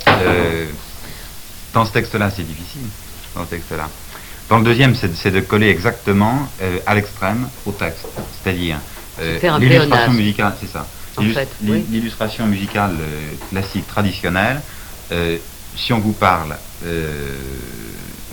euh, 0.08 0.66
dans 1.74 1.86
ce 1.86 1.92
texte-là, 1.92 2.30
c'est 2.36 2.48
difficile, 2.48 2.82
dans 3.36 3.44
ce 3.46 3.50
texte-là. 3.50 3.90
Dans 4.50 4.60
le 4.60 4.64
deuxième, 4.64 4.96
c'est 4.96 5.32
de 5.32 5.40
coller 5.42 5.68
exactement 5.70 6.48
euh, 6.62 6.78
à 6.86 6.96
l'extrême 6.96 7.50
au 7.66 7.72
texte. 7.72 8.06
C'est-à-dire, 8.42 8.78
euh, 9.20 9.38
l'illustration 9.60 10.14
musicale, 10.14 10.54
c'est 10.62 10.70
ça. 10.72 10.86
En 11.18 11.22
L'illus- 11.22 11.34
fait, 11.34 11.50
l'i- 11.62 11.72
oui. 11.72 11.86
L'illustration 11.92 12.46
musicale 12.48 12.96
classique, 13.50 13.88
traditionnelle, 13.88 14.62
si 15.76 15.92
on 15.94 16.00
vous 16.00 16.14
parle, 16.14 16.56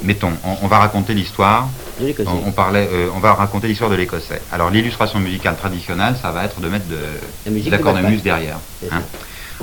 mettons, 0.03 0.33
on, 0.45 0.57
on 0.63 0.67
va 0.69 0.79
raconter 0.79 1.15
l'histoire 1.15 1.69
De 2.01 2.07
l'écossais. 2.07 2.29
on, 2.29 2.49
on 2.49 2.53
parlait, 2.53 2.89
euh, 2.93 3.09
on 3.15 3.21
va 3.21 3.33
raconter 3.35 3.69
l'histoire 3.69 3.91
de 3.91 3.97
l'Écossais. 3.97 4.41
Alors 4.53 4.71
l'illustration 4.71 5.19
musicale 5.19 5.57
traditionnelle, 5.57 6.15
ça 6.21 6.31
va 6.31 6.45
être 6.45 6.61
de 6.61 6.69
mettre 6.69 6.87
de, 6.87 7.51
des 7.51 7.71
de 7.71 7.77
cornemuses 7.79 8.23
Batman. 8.23 8.23
derrière. 8.23 8.59
Hein. 8.93 9.03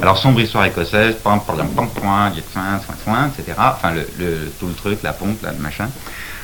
Alors 0.02 0.18
sombre 0.18 0.40
histoire 0.40 0.66
écossaise, 0.66 1.16
pam 1.24 1.40
pam 1.46 1.58
pam 1.76 1.88
pam, 1.90 2.32
etc. 2.36 3.58
Enfin 3.58 3.92
le, 3.92 4.08
le- 4.20 4.52
tout 4.60 4.68
le 4.68 4.74
truc, 4.74 5.00
la 5.04 5.14
pompe, 5.14 5.42
là, 5.44 5.52
le 5.52 5.60
machin. 5.62 5.90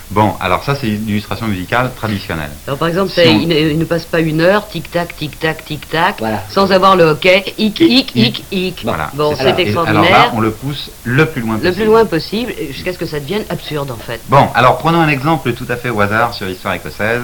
Bon, 0.10 0.36
alors 0.40 0.64
ça 0.64 0.74
c'est 0.76 0.88
l'illustration 0.88 1.48
musicale 1.48 1.92
traditionnelle. 1.96 2.50
Alors 2.66 2.78
par 2.80 2.88
exemple, 2.88 3.10
Si 3.10 3.16
c'est- 3.16 3.30
on- 3.30 3.40
il, 3.42 3.48
ne, 3.50 3.56
il 3.56 3.78
ne 3.78 3.84
passe 3.84 4.06
pas 4.06 4.22
une 4.22 4.40
heure, 4.40 4.68
tic-tac, 4.70 5.16
tic-tac, 5.18 5.66
tic-tac, 5.66 6.16
Voilà. 6.20 6.44
sans 6.50 6.72
avoir 6.72 6.96
le 6.96 7.04
hockey, 7.06 7.44
hic, 7.58 7.80
hic, 7.82 8.12
hic, 8.16 8.44
hic. 8.52 8.82
Voilà. 8.84 9.12
Bon, 9.16 9.36
ça. 9.36 9.44
c'est 9.44 9.60
Et 9.60 9.64
extraordinaire. 9.64 10.06
Alors 10.06 10.26
là, 10.28 10.32
on 10.34 10.40
le 10.40 10.52
pousse 10.52 10.90
le 11.04 11.26
plus 11.26 11.42
loin 11.42 11.56
le 11.56 11.60
possible. 11.60 11.76
plus 11.76 11.86
loin 11.86 12.06
possible, 12.06 12.54
jusqu'à 12.72 12.94
ce 12.94 12.98
que 12.98 13.06
ça 13.06 13.20
devienne 13.20 13.44
absurde 13.50 13.92
en 13.92 13.98
fait. 13.98 14.22
Bon, 14.30 14.48
alors 14.56 14.78
prenons 14.78 15.02
un 15.02 15.10
exemple 15.10 15.52
tout 15.54 15.66
à 15.70 15.76
fait 15.76 15.90
au 15.90 16.00
hasard 16.00 16.34
sur 16.34 16.46
l'histoire 16.46 16.74
écossaise. 16.74 17.22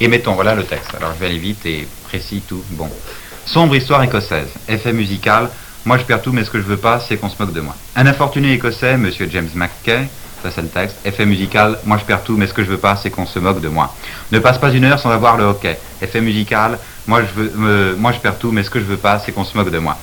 Et 0.00 0.08
mettons, 0.08 0.32
voilà 0.34 0.56
le 0.56 0.64
texte. 0.64 0.90
Alors 0.96 1.12
je 1.14 1.20
vais 1.20 1.26
aller 1.26 1.38
vite 1.38 1.64
et 1.66 1.86
précis 2.08 2.42
tout. 2.48 2.62
Bon. 2.70 2.88
Sombre 3.46 3.76
histoire 3.76 4.02
écossaise. 4.02 4.48
Effet 4.68 4.92
musical. 4.92 5.48
Moi 5.84 5.98
je 5.98 6.04
perds 6.04 6.22
tout, 6.22 6.32
mais 6.32 6.44
ce 6.44 6.50
que 6.50 6.58
je 6.58 6.64
veux 6.64 6.78
pas, 6.78 6.98
c'est 7.00 7.16
qu'on 7.16 7.28
se 7.28 7.36
moque 7.40 7.52
de 7.52 7.60
moi. 7.60 7.76
Un 7.94 8.06
infortuné 8.06 8.52
écossais, 8.54 8.96
monsieur 8.96 9.28
James 9.30 9.48
McKay. 9.54 10.08
Ça 10.42 10.50
c'est 10.50 10.62
le 10.62 10.68
texte. 10.68 10.96
Effet 11.04 11.26
musical. 11.26 11.78
Moi 11.84 11.98
je 11.98 12.04
perds 12.04 12.22
tout, 12.22 12.36
mais 12.36 12.46
ce 12.46 12.54
que 12.54 12.64
je 12.64 12.70
veux 12.70 12.78
pas, 12.78 12.96
c'est 12.96 13.10
qu'on 13.10 13.26
se 13.26 13.38
moque 13.38 13.60
de 13.60 13.68
moi. 13.68 13.94
Ne 14.32 14.38
passe 14.38 14.58
pas 14.58 14.70
une 14.70 14.84
heure 14.84 14.98
sans 14.98 15.10
avoir 15.10 15.36
le 15.36 15.44
hockey. 15.44 15.78
Effet 16.00 16.20
musical. 16.20 16.78
Moi 17.06 17.22
je 17.22 17.40
veux, 17.40 17.52
euh, 17.58 17.96
moi 17.98 18.12
je 18.12 18.18
perds 18.18 18.38
tout, 18.38 18.50
mais 18.50 18.62
ce 18.62 18.70
que 18.70 18.78
je 18.80 18.84
veux 18.84 18.96
pas, 18.96 19.18
c'est 19.24 19.32
qu'on 19.32 19.44
se 19.44 19.56
moque 19.56 19.70
de 19.70 19.78
moi. 19.78 19.96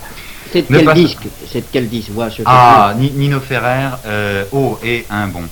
C'est 0.51 0.63
quel 0.63 0.85
passe- 0.85 0.95
disque? 0.97 1.27
C'est 1.51 1.61
de 1.61 1.65
quel 1.71 1.87
disque? 1.87 2.09
Moi, 2.13 2.27
je 2.29 2.43
Ah, 2.45 2.93
Ni- 2.97 3.11
Nino 3.11 3.39
Ferrer. 3.39 3.89
Euh, 4.05 4.43
oh 4.51 4.77
et 4.83 5.05
un 5.09 5.27
bon. 5.27 5.43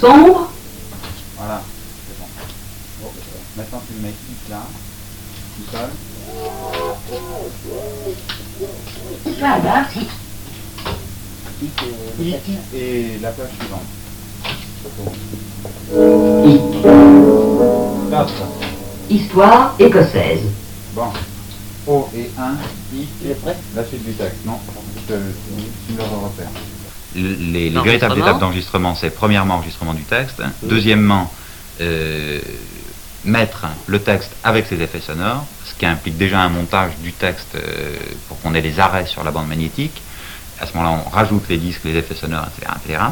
Sombre 0.00 0.50
Voilà, 1.38 1.60
c'est 2.06 2.18
bon. 2.18 2.26
Bon, 3.02 3.08
maintenant 3.56 3.82
tu 3.86 3.94
le 3.96 4.02
mets 4.02 4.08
ici, 4.10 4.31
là, 4.50 4.62
tout 5.56 5.70
seul. 5.70 5.90
Hic 12.20 12.36
et 12.74 13.18
la 13.20 13.30
page 13.30 13.48
suivante. 13.58 13.86
Histoire 19.10 19.74
écossaise. 19.78 20.40
Bon. 20.94 21.12
O 21.86 22.08
et 22.14 22.30
1, 22.38 22.56
hic, 22.94 23.08
la 23.74 23.84
suite 23.84 24.04
du 24.04 24.12
texte, 24.12 24.46
non 24.46 24.58
les, 27.14 27.70
les 27.70 27.80
véritables 27.80 28.18
étapes 28.18 28.38
d'enregistrement, 28.38 28.94
c'est 28.94 29.10
premièrement 29.10 29.54
enregistrement 29.54 29.94
du 29.94 30.02
texte, 30.02 30.42
deuxièmement 30.62 31.30
euh, 31.80 32.40
mettre 33.24 33.66
le 33.86 34.00
texte 34.00 34.32
avec 34.42 34.66
ses 34.66 34.80
effets 34.80 35.00
sonores, 35.00 35.44
ce 35.64 35.74
qui 35.74 35.86
implique 35.86 36.16
déjà 36.16 36.40
un 36.40 36.48
montage 36.48 36.92
du 37.02 37.12
texte 37.12 37.54
euh, 37.54 37.96
pour 38.28 38.40
qu'on 38.40 38.54
ait 38.54 38.62
des 38.62 38.80
arrêts 38.80 39.06
sur 39.06 39.22
la 39.24 39.30
bande 39.30 39.48
magnétique. 39.48 40.02
À 40.60 40.66
ce 40.66 40.74
moment-là, 40.74 41.02
on 41.06 41.10
rajoute 41.10 41.48
les 41.48 41.58
disques, 41.58 41.82
les 41.84 41.96
effets 41.96 42.14
sonores, 42.14 42.46
etc., 42.56 42.72
etc. 42.84 43.02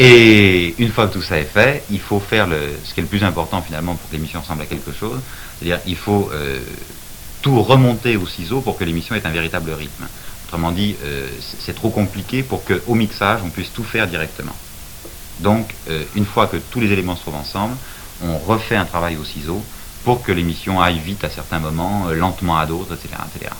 Et 0.00 0.74
une 0.78 0.90
fois 0.90 1.08
que 1.08 1.14
tout 1.14 1.22
ça 1.22 1.38
est 1.38 1.44
fait, 1.44 1.82
il 1.90 2.00
faut 2.00 2.20
faire 2.20 2.46
le, 2.46 2.78
ce 2.84 2.94
qui 2.94 3.00
est 3.00 3.02
le 3.02 3.08
plus 3.08 3.24
important 3.24 3.62
finalement 3.62 3.96
pour 3.96 4.08
que 4.08 4.14
l'émission 4.14 4.40
ressemble 4.40 4.62
à 4.62 4.66
quelque 4.66 4.92
chose, 4.92 5.20
c'est-à-dire 5.58 5.80
il 5.86 5.96
faut 5.96 6.30
euh, 6.32 6.60
tout 7.42 7.60
remonter 7.62 8.16
au 8.16 8.26
ciseau 8.26 8.60
pour 8.60 8.78
que 8.78 8.84
l'émission 8.84 9.16
ait 9.16 9.26
un 9.26 9.30
véritable 9.30 9.72
rythme. 9.72 10.06
Autrement 10.46 10.70
dit, 10.70 10.94
euh, 11.04 11.28
c'est 11.58 11.74
trop 11.74 11.90
compliqué 11.90 12.44
pour 12.44 12.62
qu'au 12.64 12.94
mixage, 12.94 13.40
on 13.44 13.50
puisse 13.50 13.72
tout 13.72 13.84
faire 13.84 14.06
directement. 14.06 14.54
Donc, 15.40 15.72
une 16.16 16.26
fois 16.26 16.48
que 16.48 16.56
tous 16.56 16.80
les 16.80 16.90
éléments 16.90 17.14
se 17.14 17.20
trouvent 17.20 17.36
ensemble, 17.36 17.76
on 18.24 18.38
refait 18.38 18.76
un 18.76 18.84
travail 18.84 19.16
au 19.16 19.24
ciseau 19.24 19.60
pour 20.04 20.22
que 20.22 20.32
l'émission 20.32 20.80
aille 20.80 20.98
vite 20.98 21.22
à 21.24 21.30
certains 21.30 21.58
moments, 21.58 22.04
euh, 22.08 22.14
lentement 22.14 22.56
à 22.58 22.66
d'autres, 22.66 22.94
etc., 22.94 23.14
etc. 23.34 23.50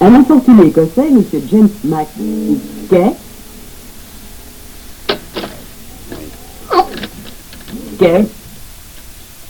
Un 0.00 0.14
infortuné 0.14 0.66
écossais, 0.66 1.08
M. 1.08 1.22
James 1.50 1.68
McKay, 1.84 3.12
Kay, 7.98 8.24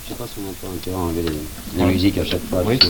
Je 0.05 0.09
sais 0.09 0.15
pas 0.15 0.25
si 0.27 0.33
on 0.37 0.49
entend 0.49 0.73
intérêt 0.75 0.95
à 0.95 0.99
enlever 0.99 1.23
les- 1.23 1.79
la 1.79 1.85
musique 1.85 2.17
à 2.19 2.25
chaque 2.25 2.43
fois. 2.49 2.61
Oui, 2.65 2.77
c'est 2.79 2.89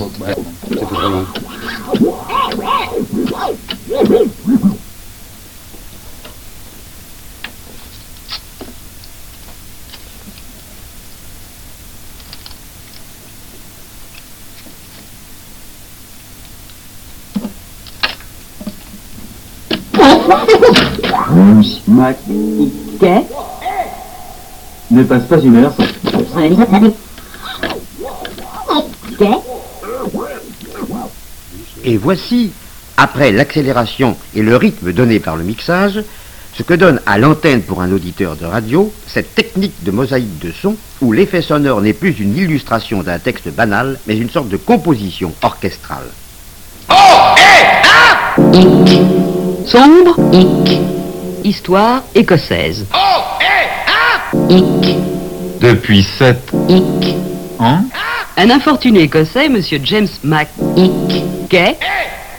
Ne 24.91 25.03
passe 25.03 25.23
pas 25.23 25.39
une 25.39 25.57
heure 25.57 25.73
sans... 25.75 25.83
Et 31.85 31.97
voici, 31.97 32.51
après 32.97 33.31
l'accélération 33.31 34.15
et 34.35 34.41
le 34.41 34.55
rythme 34.55 34.93
donné 34.93 35.19
par 35.19 35.35
le 35.35 35.43
mixage, 35.43 36.01
ce 36.55 36.63
que 36.63 36.73
donne 36.73 37.01
à 37.05 37.17
l'antenne 37.17 37.61
pour 37.61 37.81
un 37.81 37.91
auditeur 37.91 38.35
de 38.35 38.45
radio 38.45 38.93
cette 39.07 39.33
technique 39.33 39.83
de 39.83 39.91
mosaïque 39.91 40.39
de 40.39 40.51
son 40.51 40.75
où 41.01 41.11
l'effet 41.11 41.41
sonore 41.41 41.81
n'est 41.81 41.93
plus 41.93 42.19
une 42.19 42.37
illustration 42.37 43.01
d'un 43.01 43.19
texte 43.19 43.49
banal, 43.49 43.99
mais 44.07 44.17
une 44.17 44.29
sorte 44.29 44.49
de 44.49 44.57
composition 44.57 45.33
orchestrale. 45.41 46.07
Sombre, 49.67 50.15
hic. 50.31 50.79
Histoire 51.43 52.01
écossaise. 52.15 52.87
Hic, 54.49 54.97
Depuis 55.61 56.01
sept 56.17 56.51
hic. 56.67 57.15
ans, 57.59 57.83
Un 58.37 58.49
infortuné 58.49 59.01
écossais, 59.01 59.49
Monsieur 59.49 59.79
James 59.83 60.07
McKay, 60.23 61.77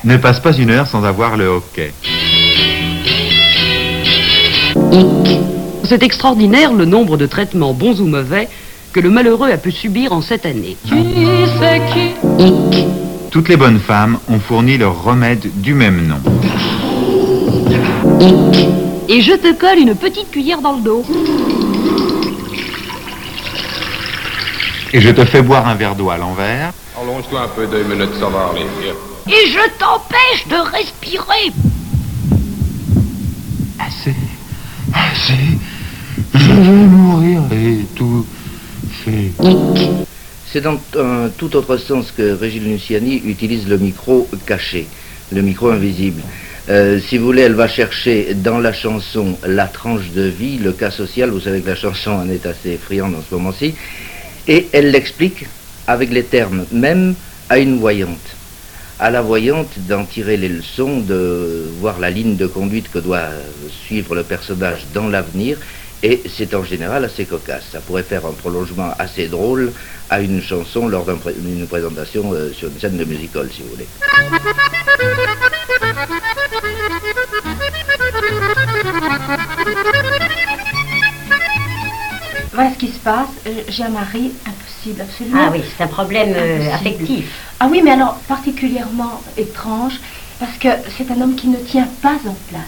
ne 0.02 0.16
passe 0.16 0.40
pas 0.40 0.52
une 0.52 0.70
heure 0.70 0.88
sans 0.88 1.04
avoir 1.04 1.36
le 1.36 1.46
hockey. 1.46 1.92
hic. 4.90 5.40
C'est 5.84 6.02
extraordinaire 6.02 6.72
le 6.72 6.86
nombre 6.86 7.16
de 7.16 7.26
traitements 7.26 7.72
bons 7.72 8.00
ou 8.00 8.06
mauvais 8.06 8.48
que 8.92 8.98
le 8.98 9.10
malheureux 9.10 9.50
a 9.52 9.58
pu 9.58 9.70
subir 9.70 10.12
en 10.12 10.22
cette 10.22 10.44
année. 10.44 10.76
Qui 10.88 11.04
c'est 11.60 11.80
qui? 11.92 12.14
Hic. 12.44 12.86
Toutes 13.34 13.48
les 13.48 13.56
bonnes 13.56 13.80
femmes 13.80 14.20
ont 14.28 14.38
fourni 14.38 14.78
leur 14.78 15.02
remède 15.02 15.50
du 15.60 15.74
même 15.74 16.06
nom. 16.06 16.20
Et 19.08 19.22
je 19.22 19.32
te 19.32 19.52
colle 19.58 19.80
une 19.80 19.96
petite 19.96 20.30
cuillère 20.30 20.60
dans 20.60 20.74
le 20.74 20.82
dos. 20.82 21.04
Et 24.92 25.00
je 25.00 25.10
te 25.10 25.24
fais 25.24 25.42
boire 25.42 25.66
un 25.66 25.74
verre 25.74 25.96
d'eau 25.96 26.10
à 26.10 26.16
l'envers. 26.16 26.72
Allonge-toi 26.96 27.40
un 27.40 27.48
peu, 27.48 27.66
deux 27.66 27.82
minutes, 27.82 28.14
ça 28.20 28.28
va 28.28 28.50
aller. 28.52 28.66
Et 29.26 29.48
je 29.48 29.68
t'empêche 29.80 30.46
de 30.48 30.70
respirer. 30.70 31.52
Assez, 33.80 34.14
assez, 34.94 35.58
je 36.34 36.52
vais 36.52 36.86
mourir 36.86 37.40
et 37.50 37.84
tout 37.96 38.24
fait. 39.04 39.32
C'est 40.54 40.60
dans 40.60 40.78
un 40.96 41.30
tout 41.36 41.56
autre 41.56 41.76
sens 41.78 42.12
que 42.12 42.32
Régine 42.32 42.70
Luciani 42.70 43.20
utilise 43.26 43.66
le 43.66 43.76
micro 43.76 44.28
caché, 44.46 44.86
le 45.32 45.42
micro 45.42 45.70
invisible. 45.70 46.22
Euh, 46.68 47.00
si 47.00 47.18
vous 47.18 47.24
voulez, 47.24 47.42
elle 47.42 47.54
va 47.54 47.66
chercher 47.66 48.34
dans 48.34 48.60
la 48.60 48.72
chanson 48.72 49.36
la 49.44 49.66
tranche 49.66 50.12
de 50.14 50.22
vie, 50.22 50.58
le 50.58 50.70
cas 50.70 50.92
social. 50.92 51.30
Vous 51.30 51.40
savez 51.40 51.60
que 51.60 51.66
la 51.66 51.74
chanson 51.74 52.12
en 52.12 52.30
est 52.30 52.46
assez 52.46 52.70
effrayante 52.70 53.16
en 53.16 53.24
ce 53.28 53.34
moment-ci. 53.34 53.74
Et 54.46 54.68
elle 54.70 54.92
l'explique 54.92 55.44
avec 55.88 56.12
les 56.12 56.22
termes 56.22 56.66
même 56.70 57.16
à 57.48 57.58
une 57.58 57.80
voyante. 57.80 58.36
À 59.00 59.10
la 59.10 59.22
voyante 59.22 59.72
d'en 59.88 60.04
tirer 60.04 60.36
les 60.36 60.48
leçons, 60.48 61.00
de 61.00 61.64
voir 61.80 61.98
la 61.98 62.10
ligne 62.10 62.36
de 62.36 62.46
conduite 62.46 62.92
que 62.92 63.00
doit 63.00 63.30
suivre 63.86 64.14
le 64.14 64.22
personnage 64.22 64.86
dans 64.94 65.08
l'avenir. 65.08 65.58
Et 66.06 66.22
c'est 66.36 66.52
en 66.54 66.62
général 66.62 67.02
assez 67.06 67.24
cocasse. 67.24 67.64
Ça 67.72 67.80
pourrait 67.80 68.02
faire 68.02 68.26
un 68.26 68.32
prolongement 68.32 68.90
assez 68.98 69.26
drôle 69.26 69.72
à 70.10 70.20
une 70.20 70.42
chanson 70.42 70.86
lors 70.86 71.06
pré- 71.06 71.32
d'une 71.32 71.66
présentation 71.66 72.30
euh, 72.34 72.52
sur 72.52 72.68
une 72.68 72.78
scène 72.78 72.98
de 72.98 73.04
musical, 73.04 73.48
si 73.50 73.62
vous 73.62 73.70
voulez. 73.70 73.88
Voilà 82.52 82.72
ce 82.72 82.78
qui 82.78 82.88
se 82.92 82.98
passe. 82.98 83.28
Euh, 83.46 83.62
J'ai 83.68 83.82
un 83.84 83.88
mari 83.88 84.32
impossible, 84.46 85.00
absolument. 85.00 85.40
Ah 85.46 85.50
oui, 85.52 85.62
c'est 85.76 85.82
un 85.84 85.88
problème 85.88 86.32
euh, 86.36 86.72
affectif. 86.72 87.26
Ah 87.58 87.68
oui, 87.70 87.80
mais 87.82 87.90
alors 87.92 88.16
particulièrement 88.28 89.22
étrange, 89.36 89.94
parce 90.38 90.56
que 90.58 90.68
c'est 90.96 91.10
un 91.10 91.20
homme 91.20 91.34
qui 91.34 91.48
ne 91.48 91.56
tient 91.58 91.88
pas 92.02 92.16
en 92.26 92.36
place. 92.48 92.62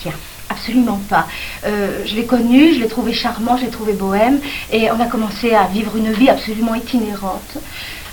Tiens. 0.00 0.12
Absolument 0.52 1.00
pas. 1.08 1.26
Euh, 1.66 2.02
je 2.06 2.14
l'ai 2.14 2.24
connu, 2.26 2.74
je 2.74 2.80
l'ai 2.80 2.88
trouvé 2.88 3.12
charmant, 3.12 3.56
je 3.56 3.64
l'ai 3.64 3.70
trouvé 3.70 3.92
bohème, 3.94 4.38
et 4.70 4.90
on 4.90 5.00
a 5.00 5.06
commencé 5.06 5.54
à 5.54 5.64
vivre 5.64 5.96
une 5.96 6.12
vie 6.12 6.28
absolument 6.28 6.74
itinérante. 6.74 7.56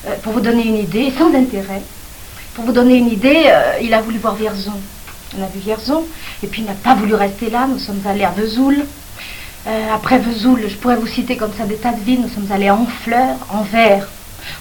Euh, 0.07 0.15
pour 0.23 0.33
vous 0.33 0.39
donner 0.41 0.65
une 0.65 0.77
idée, 0.77 1.11
sans 1.17 1.33
intérêt, 1.35 1.81
pour 2.55 2.63
vous 2.65 2.71
donner 2.71 2.95
une 2.95 3.09
idée, 3.11 3.43
euh, 3.47 3.73
il 3.81 3.93
a 3.93 4.01
voulu 4.01 4.17
voir 4.19 4.35
Vierzon. 4.35 4.79
On 5.37 5.43
a 5.43 5.47
vu 5.47 5.59
Vierzon, 5.59 6.03
et 6.43 6.47
puis 6.47 6.61
il 6.61 6.65
n'a 6.65 6.73
pas 6.73 6.95
voulu 6.95 7.13
rester 7.13 7.49
là, 7.49 7.67
nous 7.69 7.79
sommes 7.79 8.01
allés 8.07 8.23
à 8.23 8.31
Vesoul. 8.31 8.77
Après 9.93 10.17
Vesoul, 10.17 10.61
je 10.67 10.75
pourrais 10.77 10.95
vous 10.95 11.05
citer 11.05 11.35
comme 11.37 11.51
ça 11.55 11.65
des 11.65 11.75
tas 11.75 11.91
de 11.91 11.99
villes, 12.03 12.21
nous 12.21 12.29
sommes 12.29 12.51
allés 12.51 12.69
à 12.69 12.75
Honfleur, 12.75 13.35
Anvers. 13.51 14.07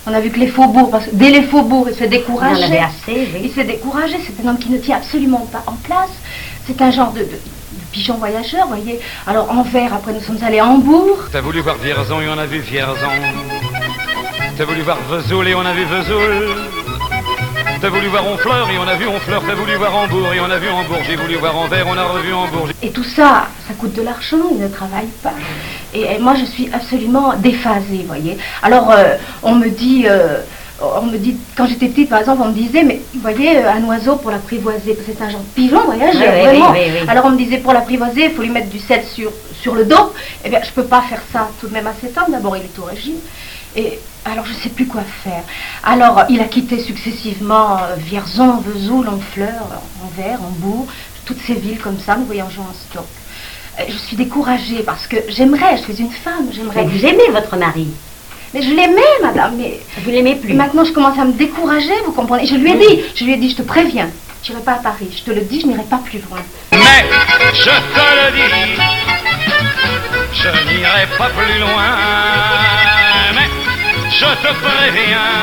On 0.07 0.13
a 0.13 0.21
vu 0.21 0.29
que 0.31 0.39
les 0.39 0.49
faubourgs, 0.49 0.91
parce 0.91 1.07
que 1.07 1.15
dès 1.15 1.31
les 1.31 1.43
faubourgs, 1.45 1.89
il 1.91 1.97
s'est 1.97 2.09
découragé. 2.09 2.61
Il 2.61 2.65
en 2.65 2.67
avait 2.67 2.79
assez, 2.81 3.29
oui. 3.33 3.41
Il 3.45 3.53
s'est 3.53 3.65
découragé, 3.65 4.17
c'est 4.27 4.45
un 4.45 4.51
homme 4.51 4.59
qui 4.59 4.69
ne 4.71 4.77
tient 4.79 4.97
absolument 4.97 5.47
pas 5.51 5.63
en 5.67 5.77
place. 5.77 6.11
C'est 6.67 6.83
un 6.83 6.91
genre 6.91 7.13
de, 7.13 7.21
de- 7.21 7.41
de 7.89 7.93
pigeon 7.95 8.15
voyageur, 8.15 8.67
voyez. 8.67 9.01
Alors 9.27 9.51
Anvers, 9.51 9.93
après 9.95 10.13
nous 10.13 10.21
sommes 10.21 10.43
allés 10.43 10.59
à 10.59 10.67
Hambourg. 10.67 11.19
T'as 11.33 11.41
voulu 11.41 11.61
voir 11.61 11.77
Vierzon 11.77 12.21
et 12.21 12.29
on 12.29 12.39
a 12.39 12.47
vu 12.47 12.59
Vierzon. 12.61 13.09
T'as 14.57 14.65
voulu 14.65 14.83
voir 14.83 14.99
Vesoul 15.09 15.49
et 15.49 15.55
on 15.55 15.65
a 15.65 15.73
vu 15.73 15.85
Vesoul. 15.85 16.55
T'as 17.81 17.89
voulu 17.91 18.09
voir 18.09 18.27
Honfleur 18.27 18.69
et 18.71 18.79
on 18.79 18.89
a 18.89 18.97
vu 18.97 19.07
Honfleur. 19.07 19.43
T'as 19.47 19.55
voulu 19.55 19.77
voir 19.77 19.95
Hambourg 19.95 20.33
et 20.35 20.41
on 20.41 20.51
a 20.51 20.59
vu 20.59 20.69
Hambourg. 20.69 20.99
J'ai 21.07 21.17
voulu 21.17 21.37
voir 21.37 21.57
Anvers, 21.57 21.87
on 21.87 21.97
a 21.97 22.05
revu 22.05 22.33
Hambourg. 22.33 22.69
Et 22.83 22.91
tout 22.91 23.05
ça, 23.05 23.47
ça 23.67 23.75
coûte 23.75 23.95
de 23.95 24.03
l'argent, 24.03 24.39
il 24.51 24.59
ne 24.59 24.69
travaille 24.69 25.09
pas. 25.23 25.35
Et, 25.95 26.03
et 26.03 26.19
moi, 26.19 26.35
je 26.35 26.45
suis 26.45 26.69
absolument 26.73 27.35
déphasée, 27.35 28.05
voyez. 28.07 28.37
Alors, 28.63 28.91
euh, 28.91 29.15
on 29.43 29.55
me 29.55 29.69
dit, 29.69 30.07
euh, 30.09 30.41
on 30.81 31.07
me 31.07 31.19
dit, 31.19 31.37
quand 31.57 31.67
j'étais 31.67 31.89
petite, 31.89 32.09
par 32.09 32.21
exemple, 32.21 32.43
on 32.45 32.49
me 32.49 32.53
disait, 32.55 32.85
mais 32.85 33.01
vous 33.15 33.21
voyez, 33.21 33.57
euh, 33.59 33.71
un 33.73 33.83
oiseau 33.85 34.17
pour 34.17 34.31
l'apprivoiser, 34.31 34.97
c'est 35.05 35.21
un 35.21 35.29
genre 35.31 35.41
de 35.41 35.47
pigeon 35.55 35.83
voyageur, 35.85 36.33
Oui, 36.35 36.39
oui, 36.39 36.43
vraiment. 36.45 36.71
oui. 36.73 37.09
Alors, 37.09 37.25
on 37.27 37.31
me 37.31 37.37
disait, 37.37 37.59
pour 37.59 37.73
l'apprivoiser, 37.73 38.27
il 38.27 38.31
faut 38.33 38.43
lui 38.43 38.51
mettre 38.51 38.69
du 38.69 38.79
sel 38.79 39.03
sur, 39.05 39.33
sur 39.61 39.75
le 39.75 39.85
dos. 39.85 40.13
Eh 40.45 40.49
bien, 40.51 40.61
je 40.63 40.71
peux 40.73 40.85
pas 40.85 41.03
faire 41.03 41.21
ça 41.33 41.49
tout 41.61 41.67
de 41.69 41.73
même 41.73 41.87
à 41.87 41.95
cet 42.01 42.17
homme. 42.17 42.31
D'abord, 42.31 42.57
il 42.57 42.63
est 42.63 42.79
au 42.79 42.85
régime. 42.85 43.17
Et 43.77 43.99
alors, 44.25 44.45
je 44.47 44.55
sais 44.55 44.69
plus 44.71 44.87
quoi 44.87 45.03
faire. 45.25 45.43
Alors, 45.85 46.23
il 46.29 46.41
a 46.41 46.45
quitté 46.45 46.79
successivement 46.81 47.77
euh, 47.77 47.97
Vierzon, 47.97 48.59
Vesoul, 48.59 49.09
Honfleur, 49.09 49.67
Anvers, 50.05 50.39
Hambourg, 50.43 50.87
toutes 51.25 51.41
ces 51.47 51.55
villes 51.55 51.79
comme 51.79 51.99
ça, 51.99 52.17
nous 52.17 52.25
voyageons 52.27 52.63
en 52.63 52.75
stock. 52.89 53.05
Euh, 53.81 53.83
Je 53.89 53.97
suis 53.97 54.17
découragée 54.17 54.83
parce 54.85 55.07
que 55.07 55.17
j'aimerais, 55.29 55.77
je 55.77 55.83
suis 55.93 56.03
une 56.03 56.11
femme, 56.11 56.47
j'aimerais. 56.53 56.85
Vous 56.85 57.05
aimez 57.05 57.29
votre 57.33 57.57
mari? 57.57 57.89
Mais 58.55 58.63
je 58.63 58.71
l'aimais, 58.71 59.03
madame, 59.23 59.57
mais. 59.57 59.79
Vous 60.03 60.11
l'aimez 60.11 60.37
plus 60.37 60.55
Maintenant, 60.55 60.85
je 60.85 60.93
commence 60.93 61.19
à 61.19 61.25
me 61.25 61.33
décourager, 61.33 61.93
vous 62.07 62.13
comprenez? 62.13 62.47
Je 62.47 62.55
lui 62.55 62.71
ai 62.73 62.77
dit, 62.77 63.01
je 63.15 63.25
lui 63.25 63.33
ai 63.35 63.37
dit, 63.37 63.51
je 63.51 63.57
te 63.57 63.63
préviens, 63.63 64.09
Je 64.43 64.53
n'irai 64.53 64.63
pas 64.65 64.73
à 64.73 64.77
Paris. 64.77 65.09
Je 65.17 65.23
te 65.23 65.31
le 65.31 65.43
dis, 65.43 65.61
je 65.61 65.67
n'irai 65.67 65.83
pas 65.85 66.01
plus 66.05 66.19
loin. 66.21 66.39
Mais 66.73 67.05
je 67.53 67.65
te 67.95 68.07
le 68.19 68.27
dis, 68.37 68.81
je 70.33 70.49
n'irai 70.49 71.07
pas 71.19 71.29
plus 71.29 71.59
loin. 71.61 71.91
Mais 73.35 73.49
je 74.11 74.25
te 74.25 74.53
préviens, 74.65 75.35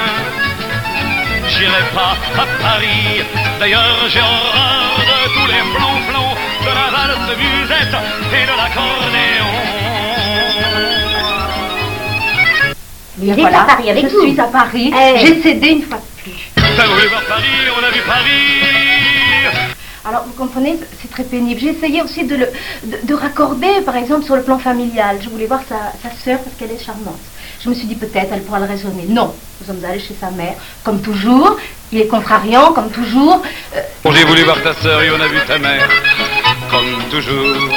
j'irai 1.49 1.83
pas 1.93 2.15
à 2.41 2.45
Paris. 2.61 3.23
D'ailleurs, 3.59 3.99
j'ai 4.09 4.19
horreur 4.21 4.97
de 4.97 5.33
tous 5.35 5.47
les 5.47 5.63
flonflons, 5.73 6.33
de 6.61 6.71
la 6.79 6.87
valse 6.97 7.37
musette 7.37 7.97
et 8.33 8.45
de 8.45 8.55
l'accordéon. 8.57 9.94
Et 13.23 13.29
êtes 13.29 13.39
à 13.39 13.63
Paris 13.63 13.89
avec 13.89 14.09
je 14.09 14.15
nous. 14.15 14.21
suis 14.31 14.39
à 14.39 14.43
Paris. 14.45 14.91
Eh. 14.93 15.19
J'ai 15.25 15.41
cédé 15.41 15.67
une 15.69 15.83
fois 15.83 15.97
de 15.97 16.21
plus. 16.23 16.51
T'as 16.55 16.85
voulu 16.87 17.07
voir 17.07 17.23
Paris, 17.27 17.43
on 17.79 17.83
a 17.83 17.89
vu 17.91 18.01
Paris. 18.05 19.55
Alors, 20.07 20.23
vous 20.27 20.33
comprenez, 20.33 20.77
c'est 21.01 21.09
très 21.09 21.23
pénible. 21.23 21.59
J'ai 21.59 21.69
essayé 21.69 22.01
aussi 22.03 22.25
de 22.25 22.35
le 22.35 22.47
de, 22.83 22.97
de 23.07 23.13
raccorder, 23.15 23.81
par 23.83 23.95
exemple, 23.95 24.23
sur 24.23 24.35
le 24.35 24.43
plan 24.43 24.59
familial. 24.59 25.17
Je 25.21 25.29
voulais 25.29 25.47
voir 25.47 25.61
sa, 25.67 25.93
sa 26.03 26.15
sœur 26.23 26.39
parce 26.41 26.55
qu'elle 26.57 26.71
est 26.71 26.83
charmante. 26.83 27.17
Je 27.63 27.69
me 27.69 27.73
suis 27.73 27.87
dit 27.87 27.95
peut-être 27.95 28.29
elle 28.31 28.43
pourra 28.43 28.59
le 28.59 28.65
raisonner. 28.65 29.05
Non, 29.07 29.33
nous 29.61 29.65
sommes 29.65 29.83
allés 29.83 29.99
chez 29.99 30.15
sa 30.19 30.29
mère, 30.29 30.53
comme 30.83 31.01
toujours. 31.01 31.57
Il 31.91 32.01
est 32.01 32.07
contrariant, 32.07 32.71
comme 32.73 32.91
toujours. 32.91 33.41
Euh, 33.75 33.79
Bon, 34.03 34.11
j'ai 34.11 34.25
voulu 34.25 34.43
voir 34.43 34.61
ta 34.61 34.73
sœur 34.73 35.01
et 35.01 35.09
on 35.09 35.19
a 35.19 35.27
vu 35.27 35.37
ta 35.47 35.57
mère, 35.57 35.89
comme 36.69 37.03
toujours. 37.09 37.69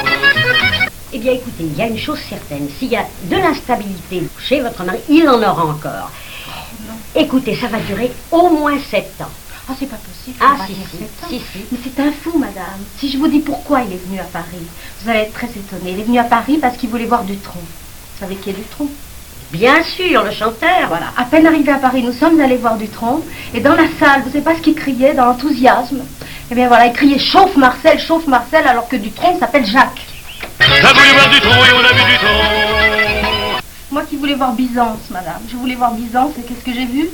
Eh 1.12 1.18
bien, 1.18 1.32
écoutez, 1.32 1.64
il 1.64 1.76
y 1.76 1.82
a 1.82 1.86
une 1.86 1.98
chose 1.98 2.18
certaine. 2.28 2.68
S'il 2.78 2.88
y 2.88 2.96
a 2.96 3.06
de 3.24 3.36
l'instabilité 3.36 4.24
chez 4.38 4.60
votre 4.60 4.84
mari, 4.84 4.98
il 5.08 5.26
en 5.28 5.38
aura 5.42 5.64
encore. 5.64 6.10
Écoutez, 7.14 7.56
ça 7.56 7.68
va 7.68 7.78
durer 7.78 8.12
au 8.30 8.50
moins 8.50 8.78
sept 8.90 9.14
ans. 9.20 9.30
Ah, 9.70 9.74
c'est 9.78 9.86
pas 9.86 9.96
possible. 9.96 10.36
Ah, 10.40 10.56
si, 10.66 10.74
si. 10.74 11.60
Mais 11.72 11.78
c'est 11.82 12.00
un 12.02 12.12
fou, 12.12 12.38
madame. 12.38 12.80
Si 12.98 13.10
je 13.10 13.18
vous 13.18 13.28
dis 13.28 13.40
pourquoi 13.40 13.82
il 13.82 13.92
est 13.92 14.06
venu 14.06 14.18
à 14.18 14.24
Paris, 14.24 14.66
vous 15.00 15.10
allez 15.10 15.20
être 15.20 15.32
très 15.32 15.46
étonnée. 15.46 15.92
Il 15.92 16.00
est 16.00 16.04
venu 16.04 16.18
à 16.18 16.24
Paris 16.24 16.58
parce 16.60 16.76
qu'il 16.76 16.90
voulait 16.90 17.06
voir 17.06 17.24
Dutronc. 17.24 17.60
Vous 17.60 18.20
savez 18.20 18.36
qui 18.36 18.50
est 18.50 18.54
Dutronc 18.54 18.88
Bien 19.50 19.82
sûr, 19.82 20.24
le 20.24 20.30
chanteur. 20.30 20.88
Voilà. 20.88 21.06
À 21.16 21.24
peine 21.24 21.46
arrivé 21.46 21.72
à 21.72 21.78
Paris, 21.78 22.02
nous 22.02 22.12
sommes 22.12 22.38
allés 22.38 22.56
voir 22.56 22.76
Dutronc. 22.76 23.22
Et 23.54 23.60
dans 23.60 23.74
la 23.74 23.88
salle, 23.98 24.22
vous 24.22 24.30
savez 24.30 24.44
pas 24.44 24.56
ce 24.56 24.60
qu'il 24.60 24.74
criait 24.74 25.14
dans 25.14 25.24
l'enthousiasme? 25.24 26.02
Eh 26.50 26.54
bien 26.54 26.68
voilà, 26.68 26.86
il 26.86 26.92
criait 26.92 27.18
chauffe 27.18 27.56
Marcel, 27.56 27.98
chauffe 27.98 28.26
Marcel, 28.26 28.66
alors 28.66 28.88
que 28.88 28.96
Dutronc 28.96 29.38
s'appelle 29.38 29.64
Jacques. 29.66 30.06
T'as 30.80 30.92
voulu 30.92 31.12
voir 31.12 31.30
du 31.30 31.40
tronc 31.40 31.64
et 31.64 31.72
on 31.72 31.84
a 31.84 31.92
vu 31.92 32.04
du 32.12 32.18
tronc. 32.18 33.60
Moi 33.90 34.02
qui 34.04 34.16
voulais 34.16 34.34
voir 34.34 34.52
Byzance, 34.52 35.10
madame. 35.10 35.42
Je 35.50 35.56
voulais 35.56 35.74
voir 35.74 35.92
Byzance 35.92 36.32
et 36.38 36.42
qu'est-ce 36.42 36.64
que 36.64 36.72
j'ai 36.72 36.86
vu? 36.86 37.08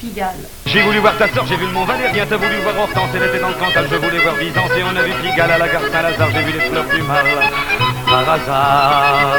Pigalle. 0.00 0.34
J'ai 0.66 0.82
voulu 0.82 0.98
voir 0.98 1.16
ta 1.16 1.26
sœur, 1.32 1.46
j'ai 1.46 1.56
vu 1.56 1.64
le 1.64 1.72
Mont 1.72 1.86
Valérien, 1.86 2.26
t'as 2.28 2.36
voulu 2.36 2.56
voir 2.62 2.78
Hortense, 2.78 3.08
elle 3.14 3.22
était 3.30 3.38
dans 3.40 3.48
le 3.48 3.54
Cantal, 3.54 3.86
je 3.90 3.96
voulais 3.96 4.18
voir 4.18 4.34
Byzance 4.34 4.70
et 4.76 4.82
on 4.82 4.94
a 4.94 5.02
vu 5.02 5.12
Pigalle 5.22 5.50
à 5.52 5.58
la 5.58 5.68
gare 5.68 5.80
Saint-Lazare, 5.90 6.28
j'ai 6.34 6.42
vu 6.42 6.52
les 6.52 6.60
fleurs 6.60 6.84
du 6.84 7.02
mal, 7.02 7.26
par 8.06 8.28
hasard. 8.28 9.36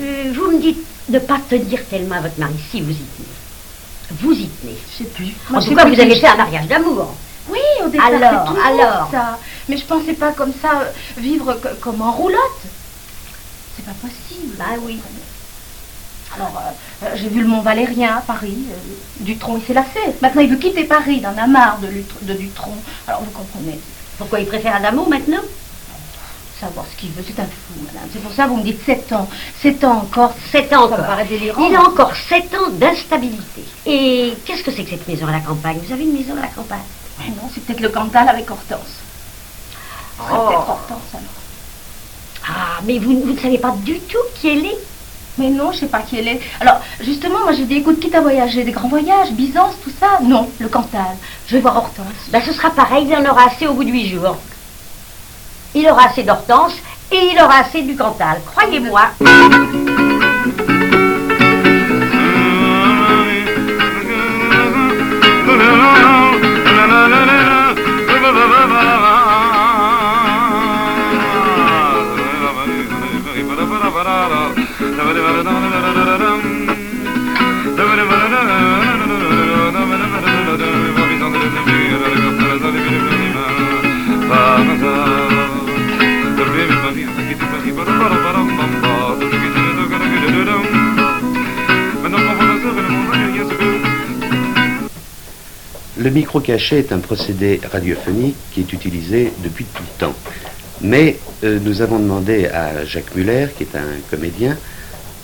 Euh, 0.00 0.32
vous 0.34 0.50
me 0.50 0.60
dites 0.60 0.84
de 1.08 1.18
pas 1.20 1.38
tenir 1.48 1.78
tellement 1.88 2.16
à 2.16 2.20
votre 2.22 2.40
mari. 2.40 2.54
Si, 2.72 2.80
vous 2.80 2.90
y 2.90 2.96
tenez. 2.96 4.18
Vous 4.20 4.32
y 4.32 4.48
tenez. 4.48 4.76
Je 4.90 5.04
sais 5.04 5.10
plus. 5.10 5.32
En 5.54 5.60
tout 5.60 5.74
cas, 5.76 5.84
pas 5.84 5.90
vous 5.90 6.00
avez 6.00 6.16
fait 6.16 6.26
un 6.26 6.36
mariage 6.36 6.66
d'amour. 6.66 7.14
Oui, 7.48 7.58
au 7.84 7.88
départ, 7.88 8.06
Alors, 8.06 8.56
alors. 8.66 9.08
ça. 9.10 9.38
Mais 9.68 9.76
je 9.76 9.84
pensais 9.84 10.14
pas 10.14 10.32
comme 10.32 10.52
ça, 10.60 10.84
vivre 11.16 11.54
co- 11.54 11.68
comme 11.80 12.02
en 12.02 12.12
roulotte. 12.12 12.62
C'est 13.76 13.84
pas 13.84 13.92
possible. 14.00 14.54
Bah 14.58 14.64
oui. 14.82 14.98
Alors, 16.34 16.52
euh, 16.56 17.06
euh, 17.06 17.10
j'ai 17.14 17.28
vu 17.28 17.40
le 17.42 17.46
Mont 17.48 17.60
Valérien 17.62 18.16
à 18.16 18.20
Paris. 18.20 18.56
euh, 18.70 18.74
Dutronc, 19.20 19.58
il 19.58 19.64
s'est 19.66 19.74
lassé. 19.74 20.00
Maintenant, 20.20 20.42
il 20.42 20.50
veut 20.50 20.56
quitter 20.56 20.84
Paris. 20.84 21.18
Il 21.20 21.26
en 21.26 21.36
a 21.38 21.46
marre 21.46 21.78
de, 21.78 21.88
de 22.26 22.32
Dutronc. 22.38 22.76
Alors, 23.06 23.22
vous 23.22 23.30
comprenez. 23.30 23.78
Pourquoi 24.18 24.40
il 24.40 24.46
préfère 24.46 24.74
Adamo 24.76 25.06
maintenant? 25.06 25.42
Savoir 26.60 26.86
ce 26.90 26.96
qu'il 26.98 27.10
veut, 27.10 27.22
c'est 27.26 27.38
un 27.38 27.44
fou, 27.44 27.84
madame. 27.86 28.08
C'est 28.12 28.22
pour 28.22 28.32
ça 28.32 28.44
que 28.44 28.48
vous 28.48 28.56
me 28.56 28.62
dites 28.62 28.82
7 28.84 29.12
ans. 29.12 29.28
7 29.60 29.84
ans 29.84 29.98
encore. 29.98 30.34
Sept 30.50 30.72
ans 30.72 30.82
Ça 30.84 30.88
me 30.88 30.92
encore. 30.94 31.06
paraît 31.06 31.26
délirant. 31.26 31.66
Il 31.68 31.76
a 31.76 31.82
encore 31.82 32.12
sept 32.16 32.54
ans 32.54 32.70
d'instabilité. 32.72 33.62
Et 33.84 34.32
qu'est-ce 34.46 34.62
que 34.62 34.70
c'est 34.70 34.84
que 34.84 34.90
cette 34.90 35.06
maison 35.06 35.26
à 35.26 35.32
la 35.32 35.40
campagne? 35.40 35.78
Vous 35.86 35.92
avez 35.92 36.04
une 36.04 36.14
maison 36.14 36.32
à 36.36 36.40
la 36.40 36.48
campagne? 36.48 36.78
Ouais, 37.18 37.30
non, 37.30 37.48
c'est 37.52 37.64
peut-être 37.64 37.80
le 37.80 37.88
Cantal 37.88 38.28
avec 38.28 38.50
Hortense. 38.50 39.00
Oh. 40.20 40.22
peut-être 40.24 40.68
Hortense, 40.68 41.14
alors. 41.14 41.36
Ah, 42.48 42.80
mais 42.84 42.98
vous, 42.98 43.20
vous 43.20 43.32
ne 43.32 43.38
savez 43.38 43.58
pas 43.58 43.72
du 43.72 43.98
tout 44.00 44.18
qui 44.34 44.48
elle 44.48 44.66
est? 44.66 44.78
Mais 45.38 45.50
non, 45.50 45.72
je 45.72 45.80
sais 45.80 45.86
pas 45.86 46.00
qui 46.00 46.18
elle 46.18 46.28
est. 46.28 46.40
Alors, 46.60 46.80
justement, 47.00 47.40
moi 47.40 47.52
j'ai 47.52 47.64
dit, 47.64 47.76
écoute, 47.76 48.00
quitte 48.00 48.14
à 48.14 48.20
voyager, 48.20 48.64
des 48.64 48.72
grands 48.72 48.88
voyages, 48.88 49.32
Byzance, 49.32 49.74
tout 49.82 49.92
ça. 49.98 50.18
Non, 50.22 50.48
le 50.58 50.68
Cantal. 50.68 51.16
Je 51.46 51.56
vais 51.56 51.60
voir 51.60 51.76
Hortense. 51.76 52.06
Ben, 52.28 52.42
ce 52.42 52.52
sera 52.52 52.70
pareil, 52.70 53.06
il 53.08 53.16
en 53.16 53.30
aura 53.30 53.46
assez 53.46 53.66
au 53.66 53.74
bout 53.74 53.84
de 53.84 53.90
huit 53.90 54.08
jours. 54.08 54.36
Il 55.74 55.86
aura 55.88 56.06
assez 56.06 56.22
d'Hortense 56.22 56.72
et 57.12 57.32
il 57.32 57.40
aura 57.42 57.58
assez 57.58 57.82
du 57.82 57.96
Cantal, 57.96 58.40
croyez-moi. 58.46 59.10
Le 95.98 96.10
micro-cachet 96.10 96.80
est 96.80 96.92
un 96.92 96.98
procédé 96.98 97.58
radiophonique 97.72 98.36
qui 98.52 98.60
est 98.60 98.72
utilisé 98.72 99.32
depuis 99.42 99.64
tout 99.64 99.82
le 99.82 99.98
temps. 100.06 100.14
Mais 100.82 101.16
euh, 101.42 101.58
nous 101.62 101.80
avons 101.80 101.98
demandé 101.98 102.46
à 102.48 102.84
Jacques 102.84 103.14
Muller, 103.14 103.48
qui 103.56 103.62
est 103.62 103.74
un 103.74 103.96
comédien 104.10 104.58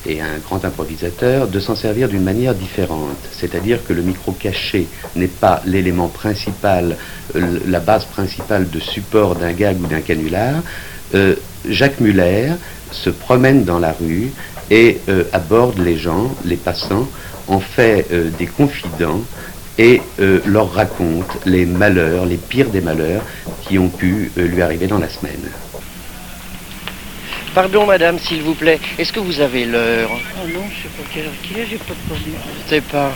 et 0.07 0.23
un 0.23 0.39
grand 0.43 0.65
improvisateur, 0.65 1.47
de 1.47 1.61
s'en 1.61 1.77
servir 1.77 2.09
d'une 2.09 2.23
manière 2.23 2.55
différente. 2.55 3.19
C'est-à-dire 3.33 3.85
que 3.87 3.93
le 3.93 4.01
micro-cachet 4.01 4.87
n'est 5.15 5.27
pas 5.29 5.61
l'élément 5.67 6.09
principal, 6.09 6.97
euh, 7.37 7.59
la 7.69 7.81
base 7.81 8.07
principale 8.07 8.71
de 8.71 8.81
support 8.81 9.35
d'un 9.35 9.53
gag 9.53 9.79
ou 9.79 9.87
d'un 9.87 10.01
canular. 10.01 10.63
Euh, 11.15 11.35
Jacques 11.69 12.01
Muller 12.01 12.53
se 12.93 13.11
promène 13.11 13.65
dans 13.65 13.79
la 13.79 13.93
rue 13.93 14.33
et 14.71 15.01
aborde 15.35 15.79
les 15.79 15.99
gens, 15.99 16.35
les 16.47 16.57
passants, 16.57 17.07
en 17.47 17.61
fait 17.61 18.07
des 18.39 18.47
confidents 18.47 19.21
et 19.79 20.01
euh, 20.21 20.41
leur 20.45 20.73
raconte 20.73 21.39
les 21.47 21.65
malheurs, 21.67 22.27
les 22.27 22.37
pires 22.37 22.71
des 22.71 22.81
malheurs 22.81 23.23
qui 23.63 23.79
ont 23.79 23.89
pu 23.89 24.31
euh, 24.37 24.47
lui 24.47 24.63
arriver 24.63 24.87
dans 24.87 24.99
la 24.99 25.09
semaine. 25.09 25.51
Pardon, 27.55 27.85
madame, 27.85 28.19
s'il 28.19 28.43
vous 28.43 28.55
plaît, 28.55 28.81
est-ce 28.99 29.13
que 29.13 29.21
vous 29.21 29.41
avez 29.41 29.67
l'heure? 29.67 30.11
Oh 30.13 30.47
non, 30.49 30.63
je 30.71 30.83
sais 30.83 30.89
pas 30.89 31.03
quelle 31.13 31.27
heure 31.27 31.33
qu'il 31.43 31.59
est, 31.59 31.67
j'ai 31.67 31.77
pas 31.77 31.93
de 31.93 32.15
problème. 32.15 32.41
Je 32.65 32.71
sais 32.71 32.81
pas. 32.81 33.13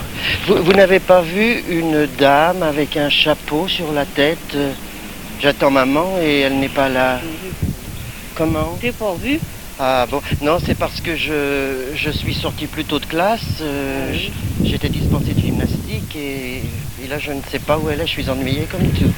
Vous, 0.46 0.62
vous 0.62 0.72
n'avez 0.72 1.00
pas 1.00 1.22
vu 1.22 1.64
une 1.70 2.06
dame 2.18 2.62
avec 2.62 2.96
un 2.98 3.08
chapeau 3.08 3.66
sur 3.66 3.92
la 3.92 4.04
tête? 4.04 4.56
J'attends 5.40 5.70
maman 5.70 6.18
et 6.20 6.40
elle 6.40 6.58
n'est 6.58 6.68
pas 6.68 6.88
là. 6.90 7.20
Comment? 8.34 8.78
J'ai 8.82 8.92
pas 8.92 9.14
vu. 9.14 9.38
Ah 9.78 10.06
bon, 10.10 10.20
non, 10.42 10.58
c'est 10.64 10.74
parce 10.76 11.00
que 11.00 11.16
je, 11.16 11.92
je 11.94 12.10
suis 12.10 12.34
sorti 12.34 12.66
plus 12.66 12.84
tôt 12.84 12.98
de 12.98 13.04
classe. 13.06 13.40
euh, 13.62 14.12
j- 14.14 14.32
J'étais 14.64 14.88
dispensé 14.88 15.32
de 15.34 15.40
gymnastique 15.40 15.75
et, 15.90 16.62
et 17.04 17.08
là 17.08 17.18
je 17.18 17.32
ne 17.32 17.40
sais 17.50 17.58
pas 17.58 17.78
où 17.78 17.88
elle 17.90 18.00
est, 18.00 18.06
je 18.06 18.12
suis 18.12 18.28
ennuyé 18.30 18.66
comme 18.70 18.86
tout. 18.90 19.12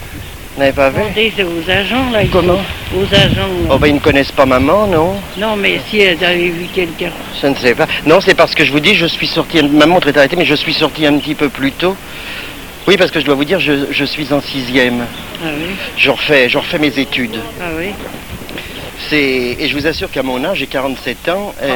Vous 0.55 0.61
n'avez 0.65 0.73
pas 0.73 0.91
vu? 0.91 1.01
Aux 1.03 1.71
agents, 1.71 2.11
là. 2.11 2.21
Comment? 2.33 2.59
Aux 2.97 3.15
agents. 3.15 3.49
Oh 3.71 3.79
ben 3.79 3.87
ils 3.89 3.95
ne 3.95 4.01
connaissent 4.01 4.33
pas 4.33 4.45
maman, 4.47 4.89
non? 4.89 5.15
Non, 5.37 5.55
mais 5.55 5.81
si 5.89 6.01
elles 6.01 6.23
avaient 6.25 6.49
vu 6.49 6.67
quelqu'un. 6.75 7.11
Je 7.41 7.47
ne 7.47 7.55
sais 7.55 7.75
pas. 7.77 7.87
Non, 8.07 8.21
c'est 8.21 8.35
parce 8.35 8.57
que 8.57 8.65
je 8.65 8.73
vous 8.73 8.81
dis, 8.81 8.95
je 8.95 9.07
suis 9.07 9.29
sorti, 9.29 9.63
ma 9.63 9.87
montre 9.87 10.09
est 10.09 10.17
arrêtée, 10.17 10.35
mais 10.35 10.45
je 10.45 10.57
suis 10.57 10.75
sorti 10.75 11.07
un 11.07 11.17
petit 11.19 11.37
peu 11.37 11.49
plus 11.49 11.71
tôt. 11.71 11.95
Oui, 12.89 12.97
parce 12.97 13.11
que 13.13 13.21
je 13.21 13.25
dois 13.25 13.37
vous 13.37 13.45
dire, 13.45 13.61
je, 13.61 13.87
je 13.93 14.05
suis 14.05 14.33
en 14.33 14.41
sixième. 14.41 15.07
Ah 15.45 15.49
oui, 15.57 15.75
Je 15.97 16.11
refais, 16.11 16.49
je 16.49 16.59
refais 16.59 16.79
mes 16.81 16.99
études. 16.99 17.39
ah 17.63 17.67
oui? 17.79 17.91
C'est 19.09 19.57
et 19.61 19.69
je 19.69 19.77
vous 19.77 19.87
assure 19.87 20.11
qu'à 20.11 20.25
mon 20.25 20.43
âge, 20.45 20.59
j'ai 20.59 20.67
47 20.67 21.29
ans. 21.29 21.55
eh, 21.63 21.69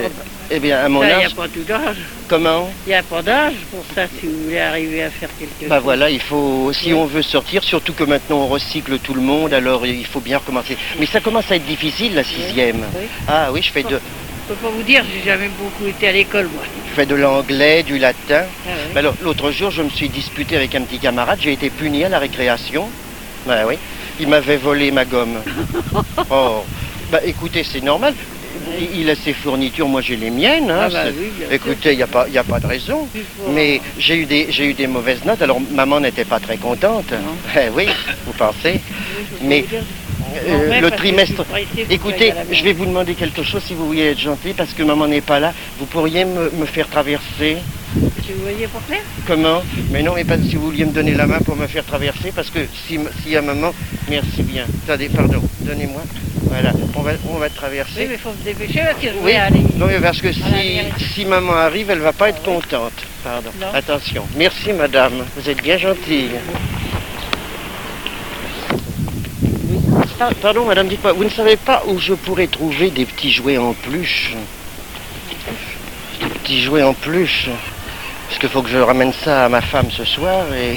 eh 0.55 0.61
bien, 0.61 0.79
à 0.85 0.89
mon 0.89 1.01
Ça, 1.01 1.07
il 1.07 1.17
n'y 1.17 1.23
a 1.23 1.27
âge, 1.27 1.35
pas 1.35 1.49
tout 1.49 1.63
d'âge. 1.63 1.97
comment? 2.29 2.71
Il 2.87 2.91
n'y 2.91 2.95
a 2.95 3.03
pas 3.03 3.23
d'âge 3.23 3.55
pour 3.71 3.85
ça 3.95 4.07
si 4.21 4.27
vous 4.27 4.45
voulez 4.45 4.59
arriver 4.59 5.03
à 5.03 5.11
faire 5.11 5.31
quelque 5.39 5.69
Bah 5.69 5.77
chose. 5.77 5.85
voilà, 5.85 6.11
il 6.11 6.21
faut, 6.21 6.71
si 6.73 6.93
on 6.93 7.07
veut 7.07 7.23
sortir, 7.23 7.63
surtout 7.65 7.93
que 7.95 8.05
maintenant 8.05 8.39
on 8.39 8.47
recycle 8.49 8.99
tout 8.99 9.15
le 9.15 9.23
monde, 9.23 9.53
alors 9.55 9.87
il 9.87 10.07
faut 10.07 10.21
bien 10.21 10.39
recommencer. 10.39 10.77
Mais 10.99 11.07
ça 11.07 11.21
commence 11.21 11.51
à 11.51 11.57
être 11.57 11.65
difficile, 11.67 12.15
la 12.15 12.25
sixième. 12.25 12.85
Oui. 12.95 13.07
Ah 13.27 13.49
oui, 13.53 13.63
je 13.63 13.71
fais 13.73 13.83
de, 13.83 13.89
Je 14.49 14.55
peux 14.55 14.61
pas 14.61 14.69
vous 14.71 14.83
dire, 14.83 15.05
j'ai 15.13 15.25
jamais 15.29 15.49
beaucoup 15.59 15.87
été 15.89 16.09
à 16.09 16.13
l'école, 16.13 16.49
moi. 16.55 16.63
je 16.89 16.95
fais 16.95 17.07
de 17.07 17.15
l'anglais, 17.15 17.83
du 17.83 17.99
latin. 17.99 18.43
Ah 18.67 18.69
oui. 18.69 18.91
Mais 18.95 19.01
alors, 19.01 19.15
l'autre 19.23 19.51
jour, 19.53 19.71
je 19.71 19.83
me 19.83 19.91
suis 19.91 20.09
disputé 20.09 20.57
avec 20.57 20.75
un 20.75 20.83
petit 20.83 20.99
camarade, 20.99 21.39
j'ai 21.41 21.53
été 21.53 21.71
puni 21.71 22.05
à 22.05 22.09
la 22.09 22.19
récréation. 22.19 22.89
Bah 23.47 23.61
oui. 23.67 23.77
Il 24.21 24.29
m'avait 24.29 24.59
volé 24.59 24.91
ma 24.91 25.05
gomme. 25.05 25.39
Oh. 26.31 26.63
Bah 27.11 27.21
écoutez, 27.25 27.63
c'est 27.65 27.83
normal. 27.83 28.15
Il 28.95 29.09
a 29.11 29.15
ses 29.15 29.33
fournitures, 29.33 29.89
moi 29.89 30.01
j'ai 30.01 30.17
les 30.17 30.31
miennes. 30.31 30.71
hein. 30.71 30.81
Ah 30.83 30.89
bah 30.89 31.05
oui, 31.17 31.31
écoutez, 31.51 31.93
il 31.93 31.97
n'y 31.97 32.03
a, 32.03 32.07
pas- 32.07 32.29
y 32.29 32.39
a 32.39 32.45
pas 32.45 32.61
de 32.61 32.67
raison. 32.67 33.09
Mais 33.51 33.81
j'ai 33.99 34.17
eu, 34.17 34.27
des, 34.27 34.47
j'ai 34.51 34.67
eu 34.71 34.75
des 34.75 34.87
mauvaises 34.87 35.25
notes, 35.25 35.43
alors 35.43 35.61
maman 35.61 36.01
n'était 36.01 36.25
pas 36.25 36.41
très 36.41 36.57
contente. 36.57 37.13
Eh 37.57 37.69
oui, 37.75 37.87
vous 38.27 38.33
pensez 38.33 38.81
Mais 39.43 39.65
euh, 40.49 40.81
le 40.81 40.91
trimestre... 40.91 41.45
Écoutez, 41.91 42.33
je 42.51 42.65
vais 42.65 42.73
vous 42.73 42.87
demander 42.87 43.15
quelque 43.15 43.43
chose 43.43 43.63
si 43.65 43.75
vous 43.75 43.87
vouliez 43.87 44.11
être 44.13 44.19
gentil, 44.21 44.55
parce 44.57 44.73
que 44.73 44.83
maman 44.83 45.07
n'est 45.07 45.21
pas 45.21 45.39
là. 45.41 45.53
Vous 45.79 45.87
pourriez 45.87 46.25
me, 46.25 46.51
me 46.51 46.65
faire 46.67 46.89
traverser 46.89 47.59
Tu 48.25 48.33
voyais 48.35 48.67
pour 48.69 48.81
faire 48.83 49.03
Comment 49.27 49.63
Mais 49.91 50.03
non, 50.03 50.15
mais 50.15 50.25
pas 50.25 50.39
si 50.39 50.57
vous 50.57 50.67
vouliez 50.67 50.85
me 50.85 50.93
donner 50.93 51.15
la 51.15 51.27
main 51.27 51.39
pour 51.41 51.57
me 51.57 51.67
faire 51.67 51.85
traverser, 51.85 52.33
parce 52.35 52.49
que 52.51 52.61
si, 52.87 52.99
si 53.23 53.37
à 53.37 53.43
maman, 53.43 53.73
merci 54.09 54.43
bien. 54.43 54.65
Attendez, 54.87 55.09
pardon, 55.09 55.43
donnez-moi. 55.61 56.03
Voilà, 56.45 56.73
on 56.95 57.01
va, 57.03 57.13
on 57.29 57.39
va 57.39 57.47
Oui, 57.47 57.53
traverser. 57.55 58.07
mais 58.07 58.15
il 58.15 58.19
faut 58.19 58.31
se 58.39 58.45
dépêcher 58.45 58.81
parce 58.81 59.03
je 59.03 59.09
Oui, 59.23 59.33
aller. 59.33 59.61
non, 59.77 59.87
mais 59.87 59.99
parce 60.01 60.21
que 60.21 60.29
si, 60.33 61.25
maman 61.27 61.53
arrive, 61.55 61.91
elle 61.91 61.99
va 62.01 62.13
pas 62.13 62.29
être 62.31 62.43
contente. 62.43 62.93
Pardon. 63.25 63.51
Non. 63.61 63.69
Attention. 63.75 64.25
Merci, 64.37 64.73
madame. 64.73 65.25
Vous 65.37 65.49
êtes 65.49 65.63
bien 65.63 65.77
gentille. 65.79 66.31
Pa- 70.19 70.31
Pardon, 70.41 70.65
madame, 70.67 70.89
dites-moi, 70.89 71.13
vous 71.13 71.25
ne 71.25 71.31
savez 71.31 71.57
pas 71.57 71.83
où 71.87 71.99
je 71.99 72.15
pourrais 72.15 72.47
trouver 72.47 72.91
des 72.91 73.05
petits 73.07 73.33
jouets 73.33 73.59
en 73.59 73.73
peluche? 73.75 74.35
Des 76.21 76.27
petits 76.29 76.63
jouets 76.63 76.83
en 76.83 76.95
peluche 76.95 77.49
Parce 78.33 78.41
qu'il 78.41 78.49
faut 78.49 78.63
que 78.63 78.71
je 78.71 78.79
ramène 78.79 79.13
ça 79.13 79.45
à 79.45 79.49
ma 79.51 79.61
femme 79.61 79.91
ce 79.95 80.07
soir 80.07 80.47
et 80.55 80.75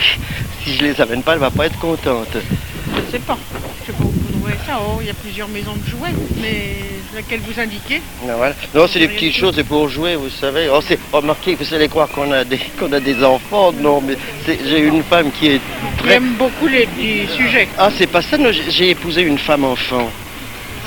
si 0.61 0.75
je 0.75 0.83
les 0.83 0.99
amène 0.99 1.23
pas, 1.23 1.33
elle 1.33 1.39
va 1.39 1.51
pas 1.51 1.67
être 1.67 1.79
contente. 1.79 2.27
Je 2.35 3.11
sais 3.11 3.19
pas. 3.19 3.37
Je 3.79 3.85
sais 3.85 3.97
pas 3.97 4.03
où 4.03 4.09
vous 4.09 4.31
trouverez 4.33 4.57
ça. 4.67 4.77
Oh, 4.85 4.97
il 4.99 5.07
y 5.07 5.09
a 5.09 5.13
plusieurs 5.13 5.47
maisons 5.47 5.73
de 5.73 5.89
jouets, 5.89 6.13
mais 6.41 6.75
laquelle 7.15 7.39
vous 7.39 7.57
indiquez 7.57 8.01
Non, 8.27 8.35
voilà. 8.35 8.55
Non, 8.73 8.87
c'est 8.87 8.99
des 8.99 9.07
petites 9.07 9.33
choses, 9.33 9.55
c'est 9.55 9.63
pour 9.63 9.87
jouer, 9.87 10.17
vous 10.17 10.29
savez. 10.29 10.67
Oh, 10.69 10.81
c'est 10.85 10.99
remarquez, 11.13 11.55
vous 11.55 11.73
allez 11.73 11.87
croire 11.87 12.09
qu'on 12.09 12.29
a 12.33 12.43
des 12.43 12.59
qu'on 12.77 12.91
a 12.91 12.99
des 12.99 13.23
enfants. 13.23 13.71
Non, 13.71 14.01
mais 14.01 14.17
j'ai 14.45 14.79
une 14.79 15.03
femme 15.03 15.31
qui 15.31 15.47
est 15.51 15.61
très. 15.97 16.09
J'aime 16.09 16.33
beaucoup 16.37 16.67
les 16.67 16.85
petits 16.87 17.25
sujets. 17.37 17.69
Ah, 17.77 17.89
c'est 17.97 18.07
pas 18.07 18.21
ça. 18.21 18.35
J'ai 18.67 18.89
épousé 18.89 19.21
une 19.21 19.37
femme 19.37 19.63
enfant. 19.63 20.09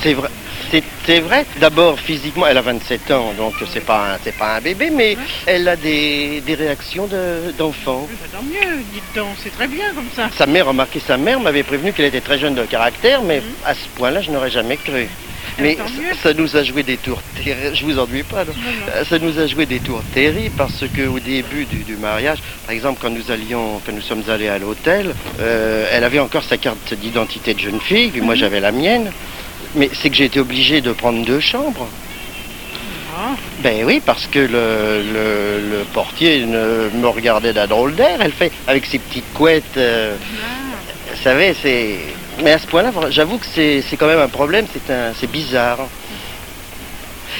C'est 0.03 0.13
vrai. 0.13 0.29
C'est 1.09 1.21
vrai. 1.21 1.43
D'abord, 1.59 1.99
physiquement, 1.99 2.45
elle 2.45 2.57
a 2.57 2.61
27 2.61 3.09
ans, 3.09 3.33
donc 3.35 3.53
c'est 3.73 3.83
pas 3.83 4.13
un, 4.13 4.31
pas 4.37 4.57
un 4.57 4.61
bébé, 4.61 4.91
mais 4.91 5.17
elle 5.47 5.67
a 5.67 5.75
des, 5.75 6.39
des 6.45 6.53
réactions 6.53 7.07
de- 7.07 7.51
d'enfant. 7.57 8.07
Bah, 8.11 8.27
tant 8.31 8.43
mieux, 8.43 8.83
dites 8.93 9.01
donc, 9.15 9.29
c'est 9.43 9.49
très 9.49 9.67
bien 9.67 9.85
comme 9.95 10.05
ça. 10.15 10.29
Sa 10.37 10.45
mère, 10.45 10.67
remarquez, 10.67 10.99
sa 10.99 11.17
mère 11.17 11.39
m'avait 11.39 11.63
prévenu 11.63 11.93
qu'elle 11.93 12.05
était 12.05 12.21
très 12.21 12.37
jeune 12.37 12.53
de 12.53 12.61
caractère, 12.63 13.23
mais 13.23 13.41
à 13.65 13.73
ce 13.73 13.87
point-là, 13.95 14.21
je 14.21 14.29
n'aurais 14.29 14.51
jamais 14.51 14.77
cru. 14.77 15.07
Mais 15.57 15.75
tant 15.75 15.87
ça, 15.87 15.93
mieux. 15.93 16.13
ça 16.21 16.33
nous 16.35 16.55
a 16.55 16.63
joué 16.63 16.83
des 16.83 16.97
tours 16.97 17.21
terribles. 17.43 17.75
Je 17.75 17.83
vous 17.85 17.97
ennuie 17.97 18.21
pas, 18.23 18.45
non 18.45 18.53
Euh, 18.93 19.03
Ça 19.03 19.17
nous 19.17 19.39
a 19.39 19.47
joué 19.47 19.65
des 19.65 19.79
tours 19.79 20.03
terribles 20.13 20.53
parce 20.55 20.83
qu'au 20.95 21.19
début 21.19 21.65
du, 21.65 21.77
du 21.77 21.95
mariage, 21.97 22.37
par 22.67 22.75
exemple, 22.75 22.99
quand 23.01 23.09
nous 23.09 23.31
allions, 23.31 23.81
quand 23.83 23.91
nous 23.93 24.01
sommes 24.01 24.23
allés 24.29 24.47
à 24.47 24.59
l'hôtel, 24.59 25.15
euh, 25.39 25.87
elle 25.91 26.03
avait 26.03 26.19
encore 26.19 26.43
sa 26.43 26.57
carte 26.57 26.93
d'identité 26.93 27.55
de 27.55 27.59
jeune 27.59 27.79
fille, 27.81 28.09
puis 28.11 28.21
moi 28.21 28.35
Mhm. 28.35 28.39
j'avais 28.41 28.59
la 28.59 28.71
mienne. 28.71 29.11
Mais 29.75 29.89
c'est 29.93 30.09
que 30.09 30.15
j'ai 30.15 30.25
été 30.25 30.39
obligé 30.39 30.81
de 30.81 30.91
prendre 30.91 31.23
deux 31.25 31.39
chambres. 31.39 31.87
Ah, 33.15 33.35
Ben 33.59 33.83
oui, 33.85 34.01
parce 34.05 34.27
que 34.27 34.39
le, 34.39 35.03
le- 35.13 35.69
le 35.77 35.83
portier 35.93 36.45
ne 36.45 36.89
me 36.93 37.07
regardait 37.07 37.53
d'un 37.53 37.67
drôle 37.67 37.95
d'air. 37.95 38.17
Elle 38.21 38.31
fait 38.31 38.51
avec 38.67 38.85
ses 38.85 38.99
petites 38.99 39.31
couettes. 39.33 39.77
euh, 39.77 40.15
Vous 41.13 41.21
savez, 41.23 41.53
c'est. 41.61 41.97
Mais 42.43 42.51
à 42.53 42.59
ce 42.59 42.67
point-là, 42.67 42.91
j'avoue 43.09 43.37
que 43.37 43.45
c'est 43.45 43.81
c'est 43.87 43.97
quand 43.97 44.07
même 44.07 44.19
un 44.19 44.29
problème. 44.29 44.65
C'est 44.73 44.91
un, 44.93 45.13
c'est 45.19 45.29
bizarre. 45.29 45.79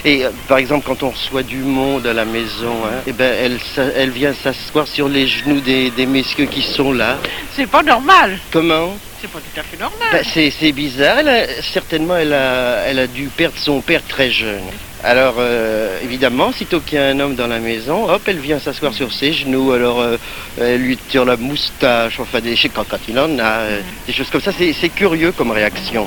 Et 0.06 0.24
euh, 0.26 0.30
par 0.48 0.58
exemple, 0.58 0.86
quand 0.88 1.04
on 1.04 1.10
reçoit 1.10 1.44
du 1.44 1.58
monde 1.58 2.08
à 2.08 2.14
la 2.14 2.26
maison, 2.26 2.74
hein, 2.86 3.02
eh 3.08 3.12
ben, 3.14 3.34
elle, 3.38 3.60
elle 3.96 4.10
vient 4.12 4.34
s'asseoir 4.34 4.88
sur 4.88 5.10
les 5.10 5.28
genoux 5.28 5.60
des, 5.60 5.90
des 5.92 6.06
messieurs 6.06 6.46
qui 6.46 6.62
sont 6.62 6.92
là. 6.94 7.18
c'est 7.56 7.68
pas 7.68 7.84
normal. 7.84 8.40
Comment? 8.52 8.98
C'est 9.22 9.30
pas 9.30 9.40
tout 9.40 9.60
à 9.60 9.64
fait 9.64 9.78
normal. 9.78 10.08
ben, 10.12 10.24
c'est, 10.34 10.50
c'est 10.52 10.72
bizarre. 10.72 11.18
Elle 11.20 11.28
a- 11.30 11.62
certainement, 11.62 12.16
elle 12.16 12.34
a, 12.34 12.84
elle 12.88 13.00
a 13.00 13.08
dû 13.08 13.26
perdre 13.28 13.58
son 13.58 13.82
père 13.82 14.02
très 14.08 14.32
jeune. 14.32 14.64
Alors, 15.04 15.36
euh, 15.40 15.98
évidemment, 16.04 16.52
sitôt 16.52 16.80
qu'il 16.82 16.98
y 16.98 17.02
a 17.02 17.08
un 17.08 17.20
homme 17.20 17.36
dans 17.36 17.48
la 17.48 17.60
maison, 17.60 18.10
hop, 18.10 18.22
elle 18.28 18.40
vient 18.40 18.60
s'asseoir 18.60 18.94
sur 18.94 19.12
ses 19.14 19.32
genoux. 19.34 19.72
Alors, 19.74 20.00
euh, 20.02 20.18
elle 20.60 20.82
lui 20.82 20.98
tire 20.98 21.26
la 21.26 21.36
moustache, 21.38 22.20
enfin, 22.20 22.40
des, 22.42 22.56
quand, 22.74 22.86
quand 22.88 23.00
il 23.08 23.18
en 23.20 23.40
a, 23.40 23.44
euh, 23.44 23.82
des 24.08 24.14
choses 24.14 24.30
comme 24.30 24.42
ça. 24.42 24.52
C'est, 24.58 24.72
c'est 24.74 24.90
curieux 24.90 25.32
comme 25.34 25.52
réaction. 25.52 26.06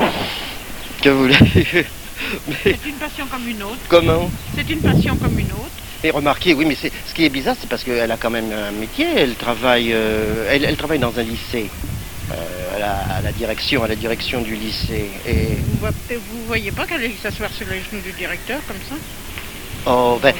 Que 1.02 1.08
vous 1.10 1.20
voulez 1.22 1.36
Mais 1.54 1.84
C'est 2.62 2.78
une 2.86 2.94
passion 2.94 3.26
comme 3.26 3.48
une 3.48 3.62
autre. 3.62 3.78
comment 3.88 4.30
C'est 4.56 4.68
une 4.70 4.80
passion 4.80 5.16
comme 5.16 5.38
une 5.38 5.46
autre. 5.52 5.70
Et 6.04 6.10
remarquez, 6.10 6.52
oui, 6.54 6.64
mais 6.64 6.76
c'est, 6.80 6.90
ce 7.06 7.14
qui 7.14 7.24
est 7.24 7.28
bizarre, 7.28 7.54
c'est 7.60 7.68
parce 7.68 7.84
qu'elle 7.84 8.10
a 8.10 8.16
quand 8.16 8.30
même 8.30 8.50
un 8.52 8.72
métier. 8.72 9.06
Elle 9.16 9.34
travaille, 9.34 9.92
euh, 9.92 10.48
elle, 10.50 10.64
elle 10.64 10.76
travaille 10.76 10.98
dans 10.98 11.16
un 11.18 11.22
lycée. 11.22 11.70
euh, 12.30 12.76
à, 12.76 12.78
la, 12.78 12.92
à 13.18 13.20
la 13.22 13.32
direction, 13.32 13.84
à 13.84 13.88
la 13.88 13.94
direction 13.96 14.40
du 14.42 14.54
lycée. 14.56 15.10
Et 15.26 15.48
Vous, 15.68 15.78
voyez- 15.80 16.16
vous 16.30 16.44
voyez 16.46 16.70
pas 16.72 16.86
qu'elle 16.86 17.00
allait 17.00 17.14
s'asseoir 17.22 17.50
sur 17.52 17.66
les 17.68 17.80
genoux 17.90 18.02
du 18.02 18.12
directeur 18.12 18.58
comme 18.66 18.76
ça? 18.88 18.94
Oh, 19.86 20.18
ben, 20.22 20.32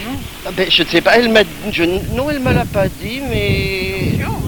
ah, 0.46 0.50
ben, 0.52 0.70
je 0.70 0.82
ne 0.84 0.88
sais 0.88 1.00
pas, 1.00 1.16
elle 1.18 1.28
m'a, 1.28 1.40
je, 1.70 1.82
non, 2.14 2.30
elle 2.30 2.38
me 2.40 2.52
l'a 2.52 2.64
pas 2.64 2.86
dit, 2.88 3.20
mais... 3.28 4.14
Attention, 4.14 4.38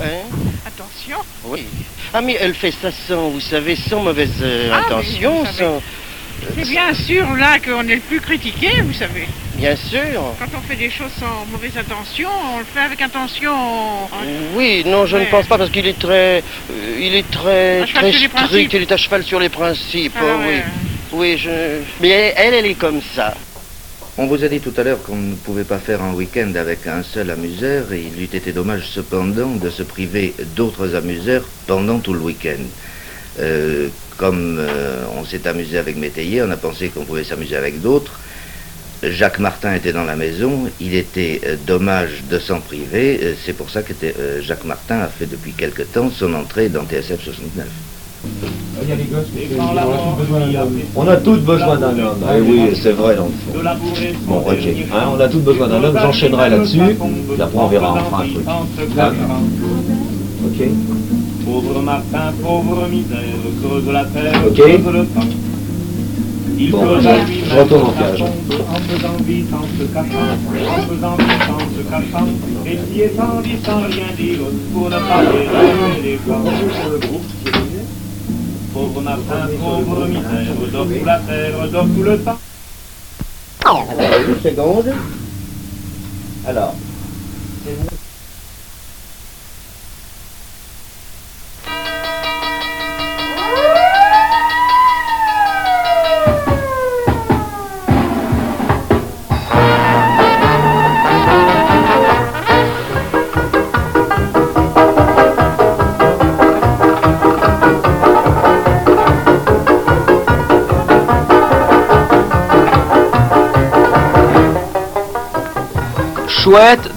hein. 0.00 0.04
Hein? 0.04 0.38
Attention. 0.66 1.16
Oui. 1.44 1.64
Ah, 2.14 2.20
mais 2.20 2.36
elle 2.40 2.54
fait 2.54 2.70
ça 2.72 2.90
sans, 3.08 3.28
vous 3.30 3.40
savez, 3.40 3.74
sans 3.76 4.00
mauvaise 4.02 4.30
euh, 4.40 4.70
Ah, 4.72 4.78
intention, 4.86 5.44
sans... 5.58 5.82
C'est 6.54 6.68
bien 6.68 6.94
sûr 6.94 7.36
là 7.36 7.58
qu'on 7.58 7.86
est 7.88 7.96
le 7.96 8.00
plus 8.00 8.20
critiqué, 8.20 8.68
vous 8.82 8.92
savez. 8.92 9.26
Bien 9.56 9.74
sûr. 9.74 10.34
Quand 10.38 10.56
on 10.56 10.60
fait 10.60 10.76
des 10.76 10.90
choses 10.90 11.10
sans 11.18 11.44
mauvaise 11.50 11.76
intention, 11.76 12.28
on 12.54 12.58
le 12.60 12.64
fait 12.64 12.80
avec 12.80 13.02
intention. 13.02 13.52
Oui, 14.54 14.84
non, 14.86 15.06
je 15.06 15.16
ne 15.16 15.24
pense 15.26 15.46
pas 15.46 15.58
parce 15.58 15.70
qu'il 15.70 15.86
est 15.86 15.98
très, 15.98 16.42
euh, 16.70 17.00
il 17.00 17.14
est 17.14 17.28
très, 17.30 17.84
très 17.86 18.12
strict. 18.12 18.72
Il 18.72 18.82
est 18.82 18.92
à 18.92 18.96
cheval 18.96 19.24
sur 19.24 19.40
les 19.40 19.48
principes. 19.48 20.14
Ah, 20.16 20.22
oh, 20.22 20.38
ouais. 20.38 20.62
Oui, 21.12 21.32
oui, 21.32 21.38
je. 21.38 21.80
Mais 22.00 22.08
elle, 22.08 22.34
elle, 22.36 22.54
elle 22.54 22.66
est 22.66 22.74
comme 22.74 23.00
ça. 23.14 23.34
On 24.20 24.26
vous 24.26 24.42
a 24.42 24.48
dit 24.48 24.58
tout 24.58 24.72
à 24.76 24.82
l'heure 24.82 25.00
qu'on 25.02 25.14
ne 25.14 25.34
pouvait 25.36 25.62
pas 25.62 25.78
faire 25.78 26.02
un 26.02 26.12
week-end 26.12 26.52
avec 26.56 26.88
un 26.88 27.04
seul 27.04 27.30
amuseur 27.30 27.92
et 27.92 28.00
il 28.00 28.20
eût 28.20 28.24
été 28.24 28.50
dommage 28.50 28.88
cependant 28.88 29.50
de 29.50 29.70
se 29.70 29.84
priver 29.84 30.34
d'autres 30.56 30.96
amuseurs 30.96 31.44
pendant 31.68 32.00
tout 32.00 32.14
le 32.14 32.18
week-end. 32.18 32.62
Euh, 33.40 33.88
comme 34.16 34.56
euh, 34.58 35.04
on 35.16 35.24
s'est 35.24 35.46
amusé 35.46 35.78
avec 35.78 35.96
Métayer, 35.96 36.42
on 36.42 36.50
a 36.50 36.56
pensé 36.56 36.88
qu'on 36.88 37.04
pouvait 37.04 37.24
s'amuser 37.24 37.56
avec 37.56 37.80
d'autres. 37.80 38.18
Jacques 39.02 39.38
Martin 39.38 39.74
était 39.74 39.92
dans 39.92 40.04
la 40.04 40.16
maison, 40.16 40.68
il 40.80 40.94
était 40.94 41.40
euh, 41.46 41.56
dommage 41.66 42.24
de 42.28 42.38
s'en 42.38 42.60
priver, 42.60 43.20
euh, 43.22 43.34
c'est 43.44 43.52
pour 43.52 43.70
ça 43.70 43.82
que 43.82 43.92
euh, 44.02 44.42
Jacques 44.42 44.64
Martin 44.64 44.98
a 44.98 45.06
fait 45.06 45.26
depuis 45.26 45.52
quelque 45.52 45.82
temps 45.82 46.10
son 46.10 46.34
entrée 46.34 46.68
dans 46.68 46.82
TSF 46.84 47.22
69. 47.22 47.66
On 50.96 51.06
a 51.08 51.16
tous 51.18 51.38
besoin 51.38 51.76
d'un 51.76 51.96
homme. 51.96 52.24
Eh 52.36 52.40
oui, 52.40 52.76
c'est 52.82 52.90
vrai 52.90 53.14
dans 53.14 53.26
le 53.26 53.30
fond. 53.30 53.70
Bon, 54.26 54.38
ok. 54.38 54.56
Hein, 54.92 55.10
on 55.16 55.20
a 55.20 55.28
tous 55.28 55.38
besoin 55.38 55.68
d'un 55.68 55.84
homme. 55.84 55.96
J'enchaînerai 55.96 56.50
là-dessus. 56.50 56.78
Puis 56.78 57.40
après, 57.40 57.58
on 57.58 57.68
verra 57.68 57.92
enfin 57.92 58.24
un 58.24 58.66
truc. 58.76 58.90
Ok. 60.44 60.97
Pauvre 61.58 61.82
Martin, 61.82 62.32
pauvre 62.40 62.86
misère, 62.86 63.18
creuse 63.60 63.88
la 63.92 64.04
terre, 64.04 64.40
Ok. 64.46 64.54
creuse 64.54 64.94
le 64.94 65.04
temps. 65.06 65.26
Il 66.56 66.70
Bon, 66.70 66.78
creusa 66.86 67.18
je- 67.18 67.26
lui-même 67.32 67.48
je 67.50 67.58
retourne 67.58 67.82
en 67.82 67.94
sa 67.94 67.98
cage. 68.00 68.18
tombe, 68.20 68.60
En 68.70 68.80
faisant 68.88 69.16
vite, 69.26 69.46
en 69.52 69.62
se 69.76 69.84
cachant, 69.92 70.28
en 70.30 70.82
faisant 70.88 71.16
vite, 71.16 71.50
en 71.50 71.58
se 71.58 71.82
cachant, 71.90 72.26
et 72.64 72.78
s'y 72.94 73.00
étendit 73.02 73.56
sans 73.64 73.78
rien 73.78 74.06
dire, 74.16 74.38
pour 74.72 74.84
ne 74.88 74.90
pas 74.98 75.22
déranger 75.24 76.02
les 76.04 76.16
corps. 76.18 76.44
Pauvre 78.72 79.00
Martin, 79.02 79.48
pauvre 79.60 80.06
misère, 80.06 80.54
dort 80.72 80.86
sous 80.86 81.04
la 81.04 81.18
terre, 81.18 81.68
dort 81.72 81.86
tout 81.96 82.02
le 82.04 82.18
temps. 82.18 82.38
Attendez 83.64 84.04
une 84.28 84.40
seconde. 84.50 84.92
Alors. 86.46 86.74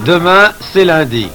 demain 0.05 0.53
c'est 0.61 0.85
lundi. 0.85 1.27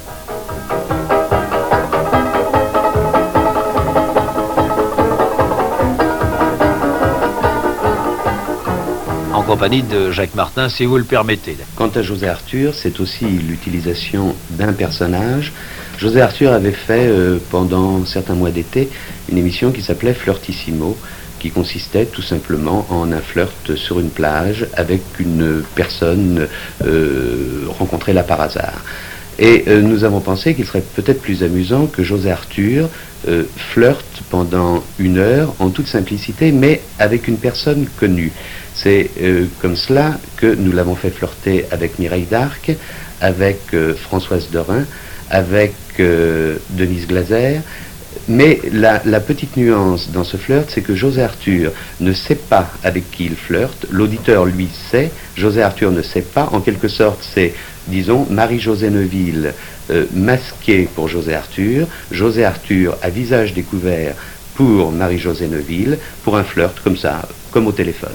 En 9.35 9.43
compagnie 9.43 9.83
de 9.83 10.11
Jacques 10.13 10.35
Martin, 10.35 10.71
si 10.71 10.87
vous 10.87 10.97
le 10.97 11.05
permettez. 11.05 11.59
Quant 11.77 11.91
à 11.95 12.01
José 12.01 12.27
Arthur, 12.27 12.73
c'est 12.75 13.01
aussi 13.01 13.27
l'utilisation 13.27 14.35
d'un 14.51 14.73
personnage. 14.73 15.53
José 15.99 16.23
Arthur 16.23 16.53
avait 16.53 16.73
fait 16.73 17.07
euh, 17.07 17.39
pendant 17.51 18.05
certains 18.07 18.35
mois 18.35 18.51
d'été 18.51 18.89
une 19.31 19.37
émission 19.37 19.73
qui 19.73 19.83
s'appelait 19.83 20.15
Flirtissimo 20.15 20.97
qui 21.47 21.53
consistait 21.53 22.07
tout 22.07 22.23
simplement 22.23 22.87
en 22.91 23.13
un 23.13 23.21
flirt 23.21 23.77
sur 23.77 24.01
une 24.01 24.11
plage 24.11 24.67
avec 24.75 25.01
une 25.21 25.63
personne 25.77 26.49
euh, 26.85 27.67
rencontrée 27.79 28.13
là 28.13 28.25
par 28.25 28.41
hasard. 28.41 28.83
Et 29.39 29.63
euh, 29.69 29.81
nous 29.81 30.03
avons 30.03 30.19
pensé 30.19 30.55
qu'il 30.57 30.67
serait 30.67 30.83
peut-être 30.97 31.23
plus 31.23 31.45
amusant 31.45 31.87
que 31.87 32.03
José 32.03 32.33
Arthur 32.33 32.89
euh, 33.29 33.45
flirte 33.57 34.23
pendant 34.29 34.83
une 34.99 35.19
heure 35.19 35.55
en 35.61 35.69
toute 35.69 35.87
simplicité, 35.87 36.51
mais 36.51 36.81
avec 36.99 37.29
une 37.29 37.39
personne 37.39 37.87
connue. 37.97 38.33
C'est 38.75 39.11
euh, 39.23 39.45
comme 39.63 39.77
cela 39.77 40.19
que 40.39 40.53
nous 40.53 40.73
l'avons 40.73 40.97
fait 40.97 41.11
flirter 41.11 41.65
avec 41.71 42.01
Mireille 42.01 42.27
d'Arc, 42.29 42.73
avec 43.21 43.61
Françoise 43.97 44.49
Dorin, 44.51 44.85
avec 45.31 45.75
Denise 45.99 47.07
Glaser. 47.07 47.61
Mais 48.29 48.61
la, 48.73 49.21
petite 49.21 49.57
nuance 49.57 50.11
dans 50.11 50.25
ce 50.25 50.37
flirt, 50.37 50.69
c'est 50.69 50.81
que 50.81 50.95
José 50.95 51.23
Arthur 51.23 51.73
ne 52.01 52.13
sait 52.13 52.35
pas 52.35 52.71
avec 52.83 53.11
qui 53.11 53.27
il 53.27 53.37
flirte, 53.37 53.87
l'auditeur 53.91 54.45
lui 54.45 54.69
sait, 54.91 55.11
José 55.37 55.63
Arthur 55.63 55.93
ne 55.93 56.03
sait 56.03 56.23
pas, 56.23 56.49
en 56.53 56.61
quelque 56.61 56.89
sorte 56.89 57.21
c'est, 57.35 57.55
disons, 57.87 58.27
Marie-José 58.29 58.91
Neuville 58.91 59.55
euh, 59.91 60.07
masquée 60.13 60.89
pour 60.95 61.09
José 61.09 61.35
Arthur, 61.35 61.87
José 62.11 62.45
Arthur 62.45 62.97
à 63.01 63.11
visage 63.11 63.55
découvert 63.55 64.15
pour 64.57 64.91
Marie-José 64.91 65.47
Neuville, 65.47 65.99
pour 66.25 66.37
un 66.37 66.45
flirt 66.45 66.81
comme 66.83 66.97
ça, 66.97 67.23
comme 67.53 67.69
au 67.69 67.73
téléphone. 67.73 68.11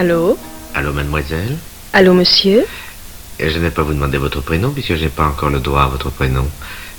Allô 0.00 0.38
Allô, 0.74 0.94
mademoiselle 0.94 1.58
Allô, 1.92 2.14
monsieur 2.14 2.64
Je 3.38 3.44
ne 3.44 3.58
vais 3.58 3.70
pas 3.70 3.82
vous 3.82 3.92
demander 3.92 4.16
votre 4.16 4.40
prénom 4.40 4.70
puisque 4.70 4.94
je 4.94 5.02
n'ai 5.02 5.10
pas 5.10 5.26
encore 5.26 5.50
le 5.50 5.60
droit 5.60 5.82
à 5.82 5.88
votre 5.88 6.08
prénom. 6.08 6.46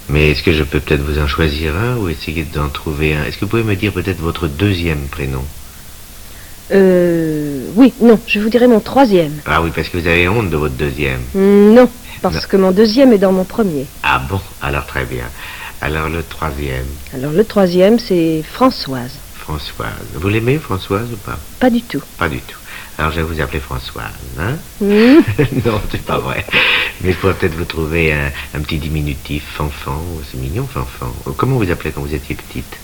Mais 0.08 0.30
est-ce 0.30 0.44
que 0.44 0.52
je 0.54 0.62
peux 0.62 0.80
peut-être 0.80 1.02
vous 1.02 1.18
en 1.18 1.26
choisir 1.26 1.76
un 1.76 1.98
ou 1.98 2.10
essayer 2.10 2.44
d'en 2.44 2.70
trouver 2.70 3.16
un? 3.16 3.24
Est-ce 3.26 3.38
que 3.38 3.46
vous 3.46 3.50
pouvez 3.50 3.64
me 3.64 3.74
dire 3.76 3.92
peut-être 3.92 4.20
votre 4.20 4.48
deuxième 4.48 5.08
prénom? 5.08 5.44
Euh. 6.72 7.66
Oui, 7.74 7.92
non, 8.02 8.20
je 8.28 8.40
vous 8.40 8.50
dirai 8.50 8.68
mon 8.68 8.80
troisième. 8.82 9.34
Ah 9.48 9.64
oui, 9.64 9.72
parce 9.76 9.90
que 9.90 9.98
vous 9.98 10.06
avez 10.06 10.30
honte 10.30 10.52
de 10.52 10.58
votre 10.58 10.76
deuxième. 10.76 11.22
Non, 11.34 11.90
parce 12.22 12.36
Non. 12.36 12.42
que 12.50 12.58
mon 12.58 12.72
deuxième 12.72 13.14
est 13.14 13.18
dans 13.18 13.32
mon 13.32 13.46
premier. 13.46 13.88
Ah 14.04 14.22
bon? 14.30 14.40
Alors 14.62 14.86
très 14.86 15.06
bien. 15.06 15.26
Alors 15.82 16.08
le 16.08 16.22
troisième, 16.22 16.86
Alors 17.16 17.32
le 17.32 17.46
troisième, 17.46 17.98
c'est 17.98 18.44
Françoise. 18.54 19.14
Françoise. 19.40 19.90
Vous 20.14 20.30
l'aimez, 20.30 20.60
Françoise, 20.60 21.08
ou 21.12 21.18
pas? 21.18 21.40
Pas 21.60 21.72
du 21.72 21.82
tout. 21.82 22.04
Pas 22.20 22.30
du 22.30 22.40
tout. 22.42 22.58
Alors 22.98 23.12
je 23.12 23.18
vais 23.18 23.24
vous 23.24 23.42
appeler 23.42 23.60
Françoise, 23.60 24.12
hein? 24.40 24.56
Hmm. 24.80 25.20
Non, 25.66 25.82
c'est 25.92 26.04
pas 26.04 26.20
vrai. 26.20 26.46
Mais 27.02 27.10
il 27.10 27.16
faudrait 27.16 27.36
peut-être 27.38 27.56
vous 27.56 27.66
trouver 27.66 28.14
un, 28.14 28.32
un 28.56 28.62
petit 28.62 28.78
diminutif, 28.78 29.44
Fanfan. 29.56 30.00
Oh, 30.00 30.22
C'est 30.30 30.38
mignon, 30.40 30.68
Fanfan. 30.72 31.12
Oh, 31.26 31.32
Comment 31.36 31.56
vous 31.58 31.72
appelez 31.72 31.92
quand 31.92 32.02
vous 32.02 32.14
étiez 32.14 32.36
petite? 32.36 32.78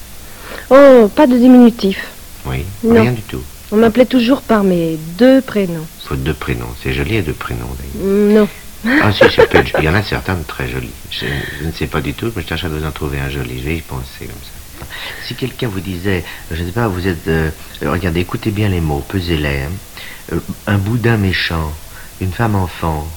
Oh, 0.69 1.11
pas 1.15 1.27
de 1.27 1.37
diminutif. 1.37 2.07
Oui, 2.45 2.63
Non. 2.83 3.01
rien 3.01 3.11
du 3.11 3.21
tout. 3.21 3.41
On 3.71 3.75
m'appelait 3.77 4.05
toujours 4.05 4.41
par 4.41 4.63
mes 4.63 4.97
deux 5.17 5.41
prénoms. 5.41 5.85
Faut 6.05 6.15
deux 6.15 6.33
prénoms. 6.33 6.69
C'est 6.81 6.93
joli, 6.93 7.21
deux 7.21 7.33
prénoms, 7.33 7.67
d'ailleurs. 7.77 8.07
Hmm, 8.07 8.33
Non. 8.33 8.47
Ah 9.03 9.11
si, 9.11 9.19
ça 9.35 9.45
peut 9.45 9.57
être- 9.59 9.75
il 9.79 9.83
y 9.85 9.89
en 9.89 9.93
a 9.95 10.03
certains 10.03 10.35
de 10.35 10.43
très 10.43 10.69
jolis. 10.69 10.89
Je, 11.11 11.25
je 11.61 11.67
ne 11.67 11.71
sais 11.73 11.87
pas 11.87 11.99
du 12.01 12.13
tout, 12.13 12.31
mais 12.35 12.41
je 12.43 12.47
tâche 12.47 12.63
à 12.63 12.69
vous 12.69 12.83
en 12.85 12.91
trouver 12.91 13.19
un 13.19 13.29
joli. 13.29 13.59
Je 13.59 13.65
vais 13.65 13.75
y 13.77 13.81
penser 13.81 14.25
comme 14.25 14.29
ça. 14.29 14.85
Si 15.27 15.35
quelqu'un 15.35 15.67
vous 15.67 15.79
disait, 15.81 16.23
je 16.51 16.61
ne 16.61 16.67
sais 16.67 16.71
pas, 16.71 16.87
vous 16.87 17.07
êtes... 17.07 17.27
euh, 17.27 17.49
regardez, 17.83 18.21
écoutez 18.21 18.51
bien 18.51 18.69
les 18.69 18.79
mots, 18.79 19.03
pesez-les. 19.09 19.63
hein. 19.63 19.71
Euh, 20.33 20.39
un 20.65 20.77
boudin 20.77 21.17
méchant, 21.17 21.71
une 22.19 22.31
femme 22.33 22.55
enfant, 22.55 23.07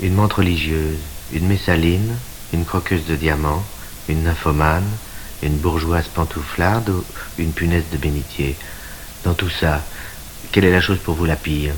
une 0.00 0.14
menthe 0.14 0.32
religieuse, 0.34 0.98
une 1.32 1.46
messaline, 1.46 2.14
une 2.52 2.64
croqueuse 2.64 3.04
de 3.06 3.16
diamants, 3.16 3.64
une 4.08 4.22
nymphomane, 4.24 4.88
une 5.42 5.56
bourgeoise 5.56 6.08
pantouflarde 6.08 6.88
ou 6.88 7.04
une 7.38 7.52
punaise 7.52 7.84
de 7.92 7.98
bénitier. 7.98 8.56
Dans 9.24 9.34
tout 9.34 9.50
ça, 9.50 9.84
quelle 10.52 10.64
est 10.64 10.72
la 10.72 10.80
chose 10.80 10.98
pour 10.98 11.14
vous 11.14 11.26
la 11.26 11.36
pire? 11.36 11.74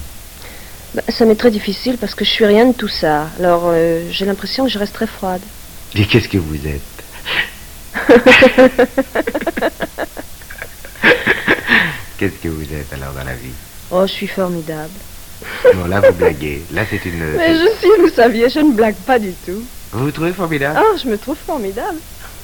Bah, 0.95 1.03
ça 1.09 1.25
m'est 1.25 1.35
très 1.35 1.51
difficile 1.51 1.99
parce 1.99 2.14
que 2.14 2.25
je 2.25 2.31
suis 2.31 2.47
rien 2.47 2.67
de 2.67 2.73
tout 2.73 2.88
ça. 2.88 3.31
Alors 3.38 3.64
euh, 3.67 4.09
j'ai 4.12 4.27
l'impression 4.27 4.64
que 4.64 4.71
je 4.71 4.79
reste 4.79 4.95
très 4.95 5.09
froide. 5.09 5.43
Et 5.95 6.07
qu'est-ce 6.07 6.29
que 6.29 6.38
vous 6.38 6.67
êtes? 6.67 6.83
Qu'est-ce 12.19 12.38
que 12.43 12.49
vous 12.49 12.73
êtes 12.75 12.93
alors 12.93 13.12
dans 13.12 13.25
la 13.25 13.35
vie? 13.35 13.53
Oh, 13.90 14.07
je 14.07 14.12
suis 14.12 14.27
formidable. 14.27 14.90
Bon, 15.74 15.87
là 15.87 16.01
vous 16.01 16.12
blaguez. 16.12 16.62
Là 16.72 16.83
c'est 16.88 17.05
une. 17.05 17.18
Mais 17.37 17.55
je 17.55 17.68
suis, 17.79 18.01
vous 18.01 18.09
saviez, 18.09 18.48
je 18.48 18.61
ne 18.61 18.72
blague 18.72 18.96
pas 18.96 19.18
du 19.18 19.33
tout. 19.46 19.62
Vous 19.92 20.05
vous 20.05 20.11
trouvez 20.11 20.33
formidable? 20.33 20.79
Ah, 20.79 20.96
je 21.03 21.09
me 21.09 21.16
trouve 21.16 21.37
formidable. 21.37 21.98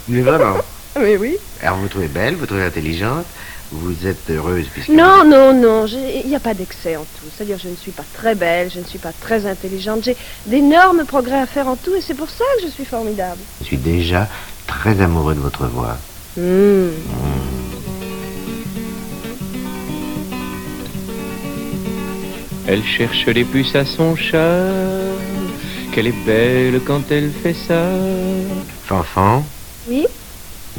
Mais 0.09 0.20
vraiment. 0.20 0.57
Mais 1.00 1.16
oui. 1.16 1.37
Alors 1.62 1.76
vous 1.76 1.83
vous 1.83 1.88
trouvez 1.88 2.09
belle, 2.09 2.35
vous 2.35 2.40
vous 2.40 2.46
trouvez 2.46 2.62
intelligente, 2.62 3.26
vous 3.72 4.07
êtes 4.07 4.30
heureuse 4.30 4.66
puisque. 4.72 4.90
Non, 4.90 5.24
non, 5.24 5.52
non, 5.52 5.87
il 5.87 6.28
n'y 6.28 6.37
a 6.37 6.40
pas 6.40 6.54
d'excès 6.54 6.96
en 6.96 7.02
tout. 7.02 7.26
C'est-à-dire, 7.35 7.59
je 7.59 7.68
ne 7.68 7.76
suis 7.76 7.90
pas 7.90 8.04
très 8.14 8.35
belle, 8.35 8.70
je 8.72 8.78
ne 8.78 8.85
suis 8.85 8.98
pas 8.98 9.12
très 9.12 9.46
intelligente. 9.46 10.04
J'ai 10.04 10.16
d'énormes 10.46 11.04
progrès 11.04 11.40
à 11.40 11.46
faire 11.46 11.66
en 11.68 11.76
tout 11.76 11.94
et 11.94 12.00
c'est 12.00 12.14
pour 12.14 12.30
ça 12.30 12.44
que 12.59 12.66
je 12.66 12.70
suis 12.70 12.85
formidable. 12.85 13.40
Je 13.61 13.66
suis 13.66 13.76
déjà 13.76 14.28
très 14.66 15.00
amoureux 15.00 15.35
de 15.35 15.40
votre 15.40 15.66
voix. 15.66 15.96
Hmm. 16.37 16.90
Elle 22.66 22.83
cherche 22.85 23.27
les 23.27 23.44
puces 23.44 23.74
à 23.74 23.85
son 23.85 24.16
chat. 24.16 24.64
Qu'elle 25.92 26.07
est 26.09 26.24
belle 26.27 26.81
quand 26.87 27.03
elle 27.11 27.31
fait 27.31 27.55
ça. 27.55 27.88
Fanfan, 28.87 29.44
Oui 29.88 30.07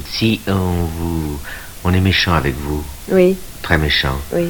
si 0.09 0.41
on 0.47 0.83
vous. 0.99 1.39
On 1.85 1.93
est 1.93 2.01
méchant 2.01 2.33
avec 2.33 2.53
vous, 2.55 2.83
Oui, 3.11 3.37
très 3.61 3.77
méchant, 3.77 4.17
oui. 4.33 4.47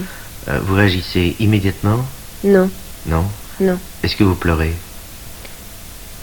euh, 0.48 0.60
vous 0.63 0.74
réagissez 0.74 1.36
immédiatement? 1.39 2.04
Non, 2.45 2.69
Non? 3.06 3.26
Non. 3.60 3.78
Est-ce 4.02 4.15
que 4.15 4.24
vous 4.24 4.36
pleurez? 4.36 4.74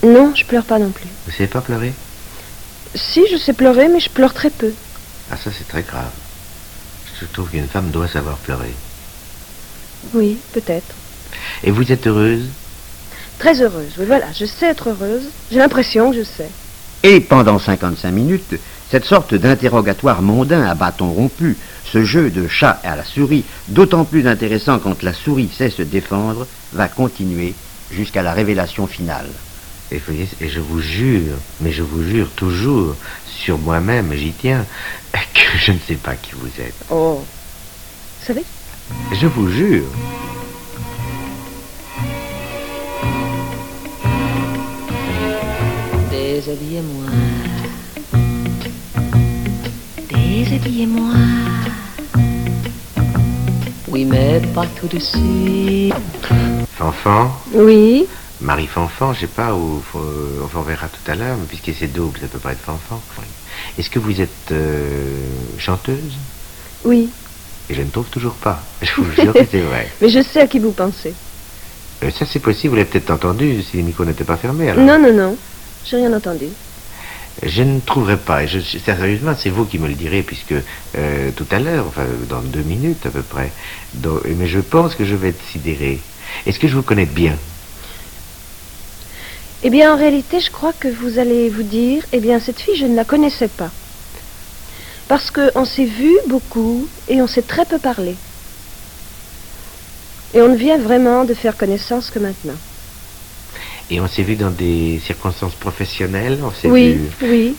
Non, 0.03 0.33
je 0.35 0.43
pleure 0.43 0.65
pas 0.65 0.79
non 0.79 0.89
plus. 0.89 1.05
Vous 1.25 1.31
savez 1.31 1.47
pas 1.47 1.61
pleurer? 1.61 1.93
Si, 2.95 3.21
je 3.31 3.37
sais 3.37 3.53
pleurer, 3.53 3.87
mais 3.87 3.99
je 3.99 4.09
pleure 4.09 4.33
très 4.33 4.49
peu. 4.49 4.73
Ah 5.31 5.37
ça 5.37 5.51
c'est 5.57 5.67
très 5.67 5.83
grave. 5.83 6.11
Je 7.21 7.25
trouve 7.27 7.49
qu'une 7.49 7.67
femme 7.67 7.91
doit 7.91 8.07
savoir 8.07 8.37
pleurer. 8.37 8.73
Oui, 10.13 10.37
peut-être. 10.53 10.95
Et 11.63 11.71
vous 11.71 11.91
êtes 11.91 12.07
heureuse? 12.07 12.45
Très 13.39 13.61
heureuse, 13.61 13.91
oui, 13.97 14.05
voilà, 14.05 14.27
je 14.37 14.45
sais 14.45 14.67
être 14.67 14.89
heureuse. 14.89 15.23
J'ai 15.51 15.59
l'impression 15.59 16.11
que 16.11 16.17
je 16.17 16.23
sais. 16.23 16.49
Et 17.03 17.19
pendant 17.19 17.59
55 17.59 18.11
minutes, 18.11 18.55
cette 18.89 19.05
sorte 19.05 19.33
d'interrogatoire 19.33 20.21
mondain 20.21 20.63
à 20.63 20.75
bâton 20.75 21.11
rompu, 21.11 21.57
ce 21.91 22.03
jeu 22.03 22.29
de 22.29 22.47
chat 22.47 22.79
à 22.83 22.95
la 22.95 23.03
souris, 23.03 23.43
d'autant 23.67 24.05
plus 24.05 24.27
intéressant 24.27 24.79
quand 24.79 25.03
la 25.03 25.13
souris 25.13 25.49
sait 25.55 25.69
se 25.69 25.81
défendre, 25.81 26.47
va 26.73 26.87
continuer 26.87 27.53
jusqu'à 27.91 28.21
la 28.21 28.33
révélation 28.33 28.87
finale. 28.87 29.29
Et, 29.91 30.01
et 30.41 30.49
je 30.49 30.59
vous 30.59 30.79
jure, 30.79 31.33
mais 31.61 31.71
je 31.71 31.83
vous 31.83 32.03
jure 32.03 32.29
toujours, 32.35 32.95
sur 33.27 33.57
moi-même, 33.57 34.13
j'y 34.13 34.31
tiens, 34.31 34.65
que 35.11 35.57
je 35.57 35.71
ne 35.71 35.79
sais 35.85 35.95
pas 35.95 36.15
qui 36.15 36.31
vous 36.35 36.61
êtes. 36.61 36.75
Oh. 36.89 37.23
Vous 38.19 38.25
savez 38.25 38.43
Je 39.11 39.27
vous 39.27 39.47
jure. 39.49 39.85
Déshabillez-moi. 46.09 47.05
Déshabillez-moi. 50.09 51.13
Oui, 53.87 54.05
mais 54.05 54.41
pas 54.53 54.65
tout 54.79 54.87
de 54.87 54.99
suite. 54.99 55.93
Fanfan 56.77 57.31
Oui. 57.53 58.05
Marie 58.41 58.67
Fanfan, 58.67 59.13
je 59.13 59.21
sais 59.21 59.27
pas, 59.27 59.55
faut- 59.91 59.99
enfin, 60.43 60.59
on 60.59 60.63
verra 60.63 60.87
tout 60.89 61.11
à 61.11 61.15
l'heure, 61.15 61.37
mais 61.37 61.45
puisque 61.47 61.77
c'est 61.79 61.87
double, 61.87 62.19
ça 62.19 62.27
peut 62.27 62.39
pas 62.39 62.51
être 62.51 62.59
Fanfan. 62.59 63.01
Est-ce 63.77 63.89
que 63.89 63.99
vous 63.99 64.19
êtes 64.19 64.51
euh, 64.51 65.25
chanteuse? 65.57 66.17
Oui. 66.83 67.09
Et 67.69 67.73
je 67.73 67.81
ne 67.81 67.89
trouve 67.89 68.07
toujours 68.09 68.35
pas. 68.35 68.61
Je 68.81 68.93
vous 68.95 69.11
jure 69.11 69.33
que 69.33 69.45
c'est 69.49 69.61
vrai. 69.61 69.89
Mais 70.01 70.09
je 70.09 70.21
sais 70.21 70.41
à 70.41 70.47
qui 70.47 70.59
vous 70.59 70.71
pensez. 70.71 71.13
Euh, 72.03 72.11
ça 72.11 72.25
c'est 72.25 72.39
possible, 72.39 72.71
vous 72.71 72.75
l'avez 72.77 72.89
peut-être 72.89 73.11
entendu 73.11 73.61
si 73.63 73.77
les 73.77 73.83
micros 73.83 74.05
n'étaient 74.05 74.23
pas 74.23 74.37
fermés. 74.37 74.69
Alors. 74.69 74.83
Non, 74.83 74.99
non, 74.99 75.13
non. 75.13 75.37
J'ai 75.85 75.97
rien 75.97 76.13
entendu. 76.13 76.47
Je 77.41 77.63
ne 77.63 77.79
trouverai 77.79 78.17
pas, 78.17 78.43
et 78.43 78.47
je, 78.47 78.59
sérieusement, 78.59 79.33
c'est 79.37 79.49
vous 79.49 79.65
qui 79.65 79.79
me 79.79 79.87
le 79.87 79.95
direz, 79.95 80.21
puisque 80.21 80.53
euh, 80.95 81.31
tout 81.35 81.47
à 81.51 81.59
l'heure, 81.59 81.85
enfin, 81.87 82.05
dans 82.29 82.41
deux 82.41 82.61
minutes 82.61 83.05
à 83.05 83.09
peu 83.09 83.23
près, 83.23 83.51
Donc, 83.95 84.21
mais 84.37 84.47
je 84.47 84.59
pense 84.59 84.95
que 84.95 85.03
je 85.03 85.15
vais 85.15 85.29
être 85.29 85.43
sidéré. 85.51 85.99
Est-ce 86.45 86.59
que 86.59 86.67
je 86.67 86.75
vous 86.75 86.83
connais 86.83 87.05
bien? 87.05 87.35
Eh 89.63 89.69
bien, 89.69 89.93
en 89.93 89.97
réalité, 89.97 90.41
je 90.41 90.51
crois 90.51 90.73
que 90.73 90.89
vous 90.89 91.19
allez 91.19 91.49
vous 91.49 91.63
dire, 91.63 92.03
eh 92.11 92.19
bien, 92.19 92.39
cette 92.39 92.59
fille, 92.59 92.75
je 92.75 92.85
ne 92.85 92.95
la 92.95 93.05
connaissais 93.05 93.47
pas. 93.47 93.71
Parce 95.13 95.29
qu'on 95.29 95.63
s'est 95.63 95.85
vu 95.85 96.11
beaucoup 96.27 96.87
et 97.07 97.21
on 97.21 97.27
s'est 97.27 97.43
très 97.43 97.65
peu 97.65 97.77
parlé. 97.77 98.15
Et 100.33 100.41
on 100.41 100.47
ne 100.47 100.55
vient 100.55 100.79
vraiment 100.79 101.23
de 101.23 101.35
faire 101.35 101.55
connaissance 101.55 102.09
que 102.09 102.17
maintenant. 102.17 102.55
Et 103.91 104.01
on 104.01 104.07
s'est 104.07 104.23
vu 104.23 104.35
dans 104.35 104.49
des 104.49 104.99
circonstances 105.05 105.53
professionnelles 105.53 106.39
on 106.43 106.49
s'est 106.49 106.67
Oui, 106.67 106.93
vu... 106.93 107.09
oui. 107.21 107.55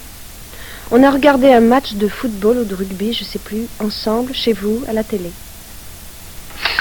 On 0.91 1.01
a 1.05 1.13
regardé 1.13 1.53
un 1.53 1.61
match 1.61 1.93
de 1.93 2.09
football 2.09 2.59
ou 2.59 2.65
de 2.65 2.75
rugby, 2.75 3.13
je 3.13 3.23
sais 3.23 3.39
plus, 3.39 3.69
ensemble, 3.79 4.35
chez 4.35 4.53
vous, 4.53 4.83
à 4.89 4.93
la 4.93 5.05
télé. 5.05 5.31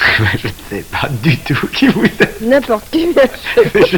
je 0.38 0.48
ne 0.48 0.54
sais 0.70 0.86
pas 0.92 1.08
du 1.10 1.38
tout 1.38 1.68
qui 1.68 1.88
vous 1.88 2.06
êtes. 2.06 2.42
N'importe 2.42 2.90
qui. 2.92 3.08
je, 3.76 3.98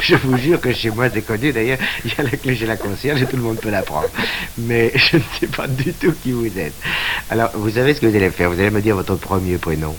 je, 0.00 0.16
vous 0.16 0.36
jure 0.36 0.60
que 0.60 0.72
chez 0.72 0.90
moi, 0.90 1.08
c'est 1.12 1.22
connu. 1.22 1.52
D'ailleurs, 1.52 1.78
il 2.04 2.10
y 2.10 2.14
a 2.18 2.22
la 2.22 2.30
clé 2.30 2.56
chez 2.56 2.66
la 2.66 2.76
concierge 2.76 3.22
et 3.22 3.26
tout 3.26 3.36
le 3.36 3.42
monde 3.42 3.58
peut 3.58 3.70
la 3.70 3.82
prendre. 3.82 4.08
Mais 4.58 4.92
je 4.94 5.16
ne 5.16 5.22
sais 5.40 5.46
pas 5.46 5.66
du 5.66 5.92
tout 5.92 6.12
qui 6.22 6.32
vous 6.32 6.46
êtes. 6.58 6.74
Alors, 7.30 7.50
vous 7.54 7.70
savez 7.70 7.94
ce 7.94 8.00
que 8.00 8.06
vous 8.06 8.16
allez 8.16 8.30
faire? 8.30 8.50
Vous 8.50 8.60
allez 8.60 8.70
me 8.70 8.80
dire 8.80 8.96
votre 8.96 9.16
premier 9.16 9.58
prénom. 9.58 9.94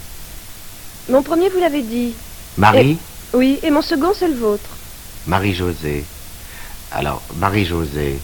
Mon 1.09 1.21
premier, 1.21 1.49
vous 1.49 1.59
l'avez 1.59 1.81
dit. 1.81 2.13
Marie? 2.57 2.97
Oui, 3.33 3.59
et 3.63 3.71
mon 3.71 3.81
second, 3.81 4.13
c'est 4.17 4.27
le 4.27 4.35
vôtre. 4.35 4.69
Marie-Josée. 5.27 6.05
Alors, 6.91 7.21
Marie-Josée, 7.37 8.19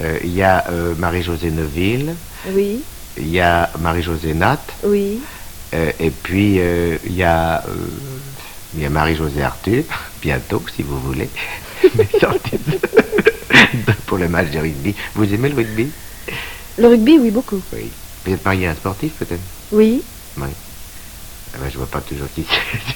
euh, 0.00 0.18
il 0.22 0.34
y 0.34 0.42
a 0.42 0.64
euh, 0.70 0.94
Marie-Josée 0.96 1.50
Neuville. 1.50 2.14
Oui. 2.50 2.82
Il 3.16 3.28
y 3.28 3.40
a 3.40 3.70
Marie-Josée 3.80 4.34
Nat. 4.34 4.60
Oui. 4.84 5.20
Euh, 5.74 5.90
et 5.98 6.10
puis, 6.10 6.60
il 7.04 7.14
y 7.14 7.22
a, 7.22 7.62
y 8.76 8.84
a 8.84 8.90
Marie-Josée 8.90 9.42
Arthur, 9.42 9.84
bientôt, 10.22 10.62
si 10.74 10.82
vous 10.82 10.98
voulez. 11.00 11.28
pour 14.06 14.18
le 14.18 14.28
match 14.28 14.50
de 14.50 14.58
rugby. 14.58 14.94
Vous 15.14 15.32
aimez 15.32 15.48
le 15.48 15.56
rugby? 15.56 15.88
Le 16.78 16.88
rugby, 16.88 17.18
oui, 17.18 17.30
beaucoup. 17.30 17.60
Oui. 17.72 17.90
Vous 18.24 18.32
êtes 18.32 18.44
marié 18.44 18.66
à 18.66 18.70
un 18.70 18.74
sportif, 18.74 19.12
peut-être? 19.18 19.40
Oui. 19.72 20.02
Oui. 20.38 20.48
Ah 21.54 21.58
ben, 21.60 21.70
je 21.70 21.78
vois 21.78 21.86
pas 21.86 22.00
toujours 22.00 22.26
qui 22.34 22.44
c'est. 22.48 22.92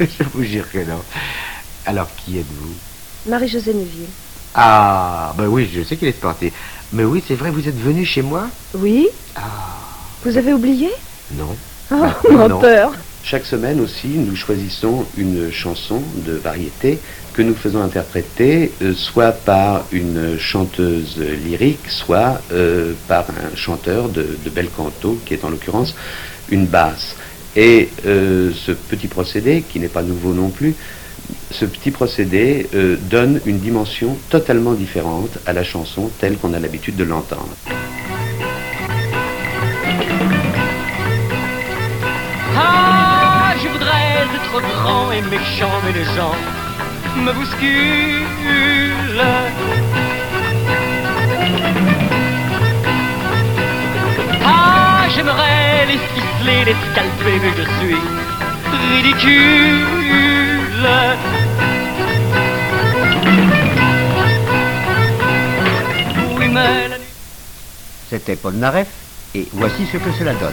Je 0.00 0.24
vous 0.32 0.42
jure 0.42 0.70
que 0.70 0.78
non. 0.78 1.02
Alors, 1.84 2.08
qui 2.16 2.38
êtes-vous? 2.38 2.74
Marie-Josée 3.26 3.74
Neuville. 3.74 4.08
Ah, 4.54 5.34
ben 5.36 5.46
oui, 5.46 5.70
je 5.72 5.82
sais 5.82 5.96
qu'il 5.96 6.08
est 6.08 6.12
sportif. 6.12 6.52
Mais 6.92 7.04
oui, 7.04 7.22
c'est 7.26 7.34
vrai, 7.34 7.50
vous 7.50 7.66
êtes 7.68 7.78
venu 7.78 8.04
chez 8.04 8.22
moi? 8.22 8.48
Oui. 8.74 9.08
Ah. 9.36 9.81
Vous 10.24 10.36
avez 10.36 10.52
oublié 10.52 10.88
Non. 11.34 11.56
Oh, 11.90 12.32
menteur. 12.32 12.92
Chaque 13.24 13.44
semaine 13.44 13.80
aussi, 13.80 14.08
nous 14.08 14.36
choisissons 14.36 15.04
une 15.16 15.50
chanson 15.50 16.02
de 16.26 16.32
variété 16.32 16.98
que 17.34 17.42
nous 17.42 17.54
faisons 17.54 17.82
interpréter 17.82 18.72
euh, 18.82 18.94
soit 18.94 19.32
par 19.32 19.84
une 19.92 20.38
chanteuse 20.38 21.18
lyrique, 21.18 21.88
soit 21.88 22.40
euh, 22.52 22.92
par 23.08 23.26
un 23.30 23.56
chanteur 23.56 24.08
de, 24.08 24.38
de 24.44 24.50
bel 24.50 24.68
canto, 24.68 25.18
qui 25.24 25.34
est 25.34 25.44
en 25.44 25.50
l'occurrence 25.50 25.94
une 26.50 26.66
basse. 26.66 27.16
Et 27.56 27.90
euh, 28.06 28.50
ce 28.54 28.72
petit 28.72 29.08
procédé, 29.08 29.62
qui 29.68 29.80
n'est 29.80 29.88
pas 29.88 30.02
nouveau 30.02 30.32
non 30.34 30.50
plus, 30.50 30.74
ce 31.50 31.64
petit 31.64 31.90
procédé 31.90 32.68
donne 33.08 33.40
une 33.46 33.58
dimension 33.58 34.16
totalement 34.28 34.72
différente 34.72 35.38
à 35.46 35.52
la 35.52 35.62
chanson 35.62 36.10
telle 36.18 36.36
qu'on 36.36 36.52
a 36.52 36.58
l'habitude 36.58 36.96
de 36.96 37.04
l'entendre. 37.04 37.48
Ah, 42.64 43.54
je 43.62 43.68
voudrais 43.68 44.06
être 44.22 44.54
grand 44.70 45.10
et 45.12 45.22
méchant, 45.22 45.74
mais 45.84 45.92
les 45.92 46.04
gens 46.16 46.34
me 47.16 47.32
bousculent. 47.32 49.22
Ah, 54.44 55.02
j'aimerais 55.14 55.86
les 55.90 56.00
ficeler, 56.12 56.64
les 56.66 56.76
scalper, 56.90 57.36
mais 57.42 57.52
je 57.58 57.64
suis 57.78 57.96
ridicule. 58.94 59.92
C'était 68.12 68.36
Paul 68.36 68.54
Naref, 68.54 68.88
et 69.34 69.48
voici 69.52 69.86
ce 69.90 69.96
que 69.96 70.12
cela 70.18 70.34
donne. 70.34 70.52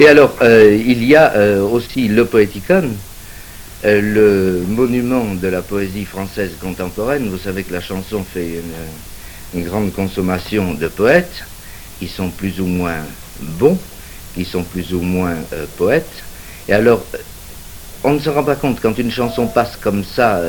Et 0.00 0.06
alors, 0.06 0.32
euh, 0.42 0.80
il 0.86 1.02
y 1.02 1.16
a 1.16 1.32
euh, 1.34 1.60
aussi 1.60 2.06
le 2.06 2.24
Poeticon, 2.24 2.88
euh, 3.84 4.00
le 4.00 4.64
monument 4.68 5.34
de 5.34 5.48
la 5.48 5.60
poésie 5.60 6.04
française 6.04 6.52
contemporaine. 6.60 7.28
Vous 7.28 7.38
savez 7.38 7.64
que 7.64 7.72
la 7.72 7.80
chanson 7.80 8.22
fait 8.22 8.60
une, 9.54 9.58
une 9.60 9.66
grande 9.66 9.92
consommation 9.92 10.74
de 10.74 10.86
poètes 10.86 11.44
qui 11.98 12.06
sont 12.06 12.30
plus 12.30 12.60
ou 12.60 12.66
moins 12.66 13.04
bons, 13.40 13.76
qui 14.36 14.44
sont 14.44 14.62
plus 14.62 14.94
ou 14.94 15.00
moins 15.00 15.34
poètes. 15.76 16.22
Et 16.68 16.74
alors, 16.74 17.04
on 18.04 18.12
ne 18.12 18.20
se 18.20 18.30
rend 18.30 18.44
pas 18.44 18.54
compte, 18.54 18.78
quand 18.80 18.96
une 18.98 19.10
chanson 19.10 19.48
passe 19.48 19.76
comme 19.80 20.04
ça, 20.04 20.40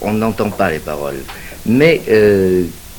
on 0.00 0.14
n'entend 0.14 0.48
pas 0.48 0.70
les 0.70 0.78
paroles. 0.78 1.20
Mais 1.66 2.00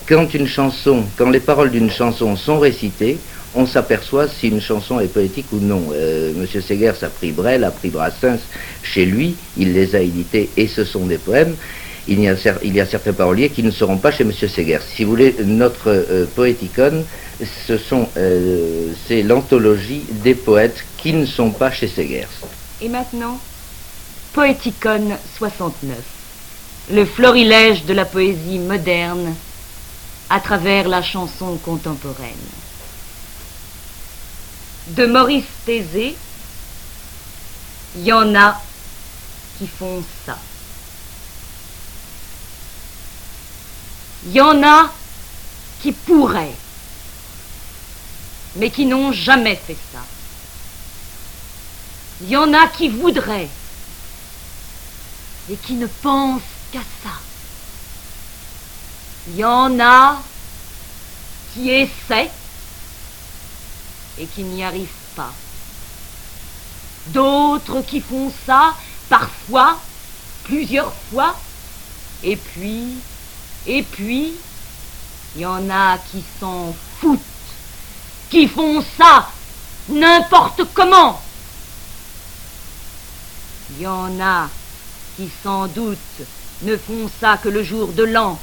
quand 0.08 0.32
une 0.36 0.46
chanson, 0.46 1.04
quand 1.18 1.32
les 1.32 1.40
paroles 1.40 1.72
d'une 1.72 1.90
chanson 1.90 2.36
sont 2.36 2.60
récitées, 2.60 3.18
on 3.56 3.66
s'aperçoit 3.66 4.28
si 4.28 4.50
une 4.50 4.62
chanson 4.62 5.00
est 5.00 5.08
poétique 5.08 5.48
ou 5.52 5.60
non. 5.60 5.90
Euh, 5.94 6.34
Monsieur 6.36 6.62
Segers 6.62 7.04
a 7.04 7.08
pris 7.08 7.32
Brel, 7.32 7.64
a 7.64 7.72
pris 7.72 7.90
Brassens 7.90 8.40
chez 8.84 9.06
lui, 9.06 9.36
il 9.58 9.74
les 9.74 9.96
a 9.96 10.00
édités 10.00 10.50
et 10.58 10.68
ce 10.68 10.84
sont 10.84 11.06
des 11.06 11.18
poèmes. 11.18 11.56
Il 12.08 12.20
y 12.22 12.30
a, 12.30 12.36
certains 12.86 13.14
paroliers 13.14 13.50
qui 13.50 13.64
ne 13.64 13.72
seront 13.72 13.98
pas 13.98 14.12
chez 14.12 14.24
Monsieur 14.24 14.48
Segers. 14.48 14.82
Si 14.96 15.04
vous 15.04 15.10
voulez, 15.10 15.36
notre 15.44 15.90
euh, 15.90 16.28
euh, 18.18 18.92
c'est 19.08 19.24
l'anthologie 19.24 20.04
des 20.24 20.36
poètes 20.36 20.86
qui 20.98 21.14
ne 21.14 21.26
sont 21.26 21.50
pas 21.50 21.72
chez 21.72 21.88
Segers. 21.88 22.28
Et 22.82 22.90
maintenant, 22.90 23.40
Poéticon 24.34 25.18
69. 25.40 25.98
Le 26.94 27.06
florilège 27.06 27.86
de 27.86 27.94
la 27.94 28.06
poésie 28.06 28.60
moderne 28.60 29.34
à 30.30 30.40
travers 30.40 30.88
la 30.88 31.02
chanson 31.02 31.58
contemporaine. 31.64 32.30
De 34.88 35.08
Maurice 35.08 35.46
Thésée, 35.66 36.16
il 37.96 38.04
y 38.04 38.14
en 38.14 38.36
a 38.36 38.62
qui 39.58 39.68
font 39.68 40.04
ça. 40.26 40.38
Il 44.26 44.34
y 44.34 44.42
en 44.42 44.62
a 44.62 44.92
qui 45.82 45.92
pourraient, 45.92 46.56
mais 48.58 48.70
qui 48.70 48.86
n'ont 48.86 49.12
jamais 49.12 49.56
fait 49.56 49.78
ça. 49.92 50.04
Il 52.22 52.30
y 52.30 52.38
en 52.38 52.54
a 52.54 52.68
qui 52.68 52.90
voudraient 52.90 53.50
et 55.50 55.56
qui 55.56 55.74
ne 55.74 55.88
pensent 55.88 56.42
qu'à 56.72 56.82
ça. 57.04 57.12
Il 59.30 59.38
y 59.38 59.46
en 59.46 59.80
a 59.80 60.22
qui 61.54 61.72
essaient 61.72 62.30
et 64.20 64.26
qui 64.26 64.44
n'y 64.44 64.64
arrivent 64.64 64.88
pas. 65.16 65.32
D'autres 67.08 67.82
qui 67.82 68.02
font 68.02 68.32
ça 68.46 68.74
parfois, 69.10 69.80
plusieurs 70.44 70.94
fois, 71.12 71.36
et 72.24 72.36
puis, 72.36 72.96
et 73.68 73.84
puis, 73.84 74.34
Il 75.36 75.42
y 75.42 75.46
en 75.46 75.70
a 75.70 75.98
qui 75.98 76.24
s'en 76.40 76.74
foutent, 77.02 77.20
qui 78.30 78.48
font 78.48 78.82
ça 78.98 79.28
n'importe 79.90 80.62
comment. 80.74 81.22
Il 83.72 83.82
y 83.82 83.88
en 83.88 84.18
a 84.22 84.48
qui 85.18 85.30
sans 85.44 85.68
doute 85.68 85.98
ne 86.62 86.78
font 86.78 87.10
ça 87.20 87.38
que 87.38 87.50
le 87.50 87.64
jour 87.64 87.90
de 87.90 88.04
l'an. 88.04 88.40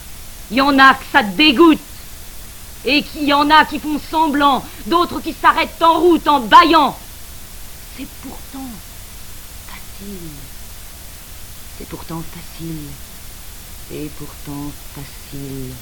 Il 0.50 0.58
y 0.58 0.60
en 0.60 0.78
a 0.78 0.92
que 0.92 1.04
ça 1.10 1.22
dégoûte. 1.22 1.80
Et 2.84 3.02
qu'il 3.02 3.24
y 3.24 3.32
en 3.32 3.48
a 3.50 3.64
qui 3.64 3.78
font 3.78 4.00
semblant, 4.10 4.64
d'autres 4.86 5.20
qui 5.20 5.32
s'arrêtent 5.32 5.80
en 5.82 6.00
route 6.00 6.26
en 6.26 6.40
bâillant. 6.40 6.96
C'est 7.96 8.08
pourtant 8.22 8.68
facile. 9.68 10.30
C'est 11.78 11.88
pourtant 11.88 12.22
facile. 12.34 12.88
C'est 13.88 14.10
pourtant 14.18 14.72
facile 14.94 15.74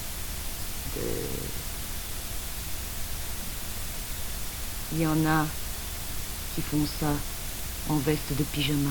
de... 0.97 1.03
Il 4.93 5.01
y 5.01 5.07
en 5.07 5.25
a 5.27 5.47
qui 6.55 6.63
font 6.63 6.87
ça 7.01 7.13
en 7.89 7.97
veste 7.97 8.37
de 8.37 8.43
pyjama. 8.43 8.91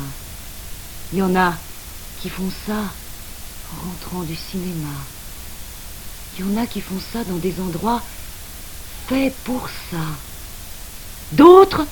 Il 1.11 1.19
y 1.19 1.21
en 1.21 1.35
a 1.35 1.53
qui 2.21 2.29
font 2.29 2.49
ça 2.65 2.73
en 3.73 3.89
rentrant 3.89 4.23
du 4.23 4.35
cinéma. 4.35 4.95
Il 6.39 6.45
y 6.45 6.57
en 6.57 6.63
a 6.63 6.65
qui 6.65 6.79
font 6.79 7.01
ça 7.11 7.25
dans 7.25 7.35
des 7.35 7.53
endroits 7.59 8.01
faits 9.09 9.35
pour 9.43 9.67
ça. 9.91 9.97
D'autres 11.33 11.85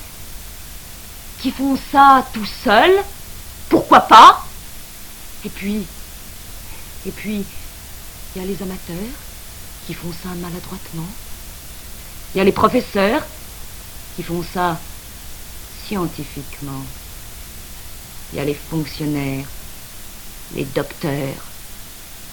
qui 1.42 1.50
font 1.50 1.78
ça 1.92 2.26
tout 2.32 2.46
seuls, 2.64 3.04
pourquoi 3.68 4.00
pas? 4.00 4.42
Et 5.44 5.50
puis, 5.50 5.84
et 7.06 7.10
puis, 7.10 7.44
il 8.34 8.40
y 8.40 8.44
a 8.44 8.48
les 8.48 8.62
amateurs 8.62 8.96
qui 9.86 9.92
font 9.92 10.12
ça 10.22 10.30
maladroitement. 10.30 11.08
Il 12.34 12.38
y 12.38 12.40
a 12.40 12.44
les 12.44 12.52
professeurs 12.52 13.26
qui 14.16 14.22
font 14.22 14.42
ça 14.42 14.80
scientifiquement. 15.86 16.84
Il 18.32 18.38
y 18.38 18.40
a 18.40 18.44
les 18.46 18.54
fonctionnaires, 18.54 19.44
les 20.54 20.64
docteurs, 20.64 21.44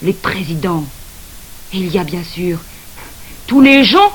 les 0.02 0.14
présidents. 0.14 0.86
Il 1.78 1.94
y 1.94 2.00
a 2.00 2.06
bien 2.06 2.24
sûr 2.24 2.58
tous 3.48 3.60
les 3.60 3.84
gens 3.84 4.12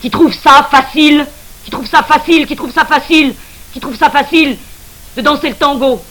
qui 0.00 0.10
trouvent 0.10 0.34
ça 0.34 0.66
facile, 0.70 1.26
qui 1.62 1.70
trouvent 1.70 1.86
ça 1.88 2.02
facile, 2.02 2.46
qui 2.46 2.56
trouvent 2.56 2.72
ça 2.72 2.86
facile, 2.86 3.34
qui 3.72 3.80
trouvent 3.80 3.98
ça 3.98 4.08
facile 4.08 4.56
de 5.16 5.20
danser 5.20 5.50
le 5.50 5.54
tango. 5.54 6.02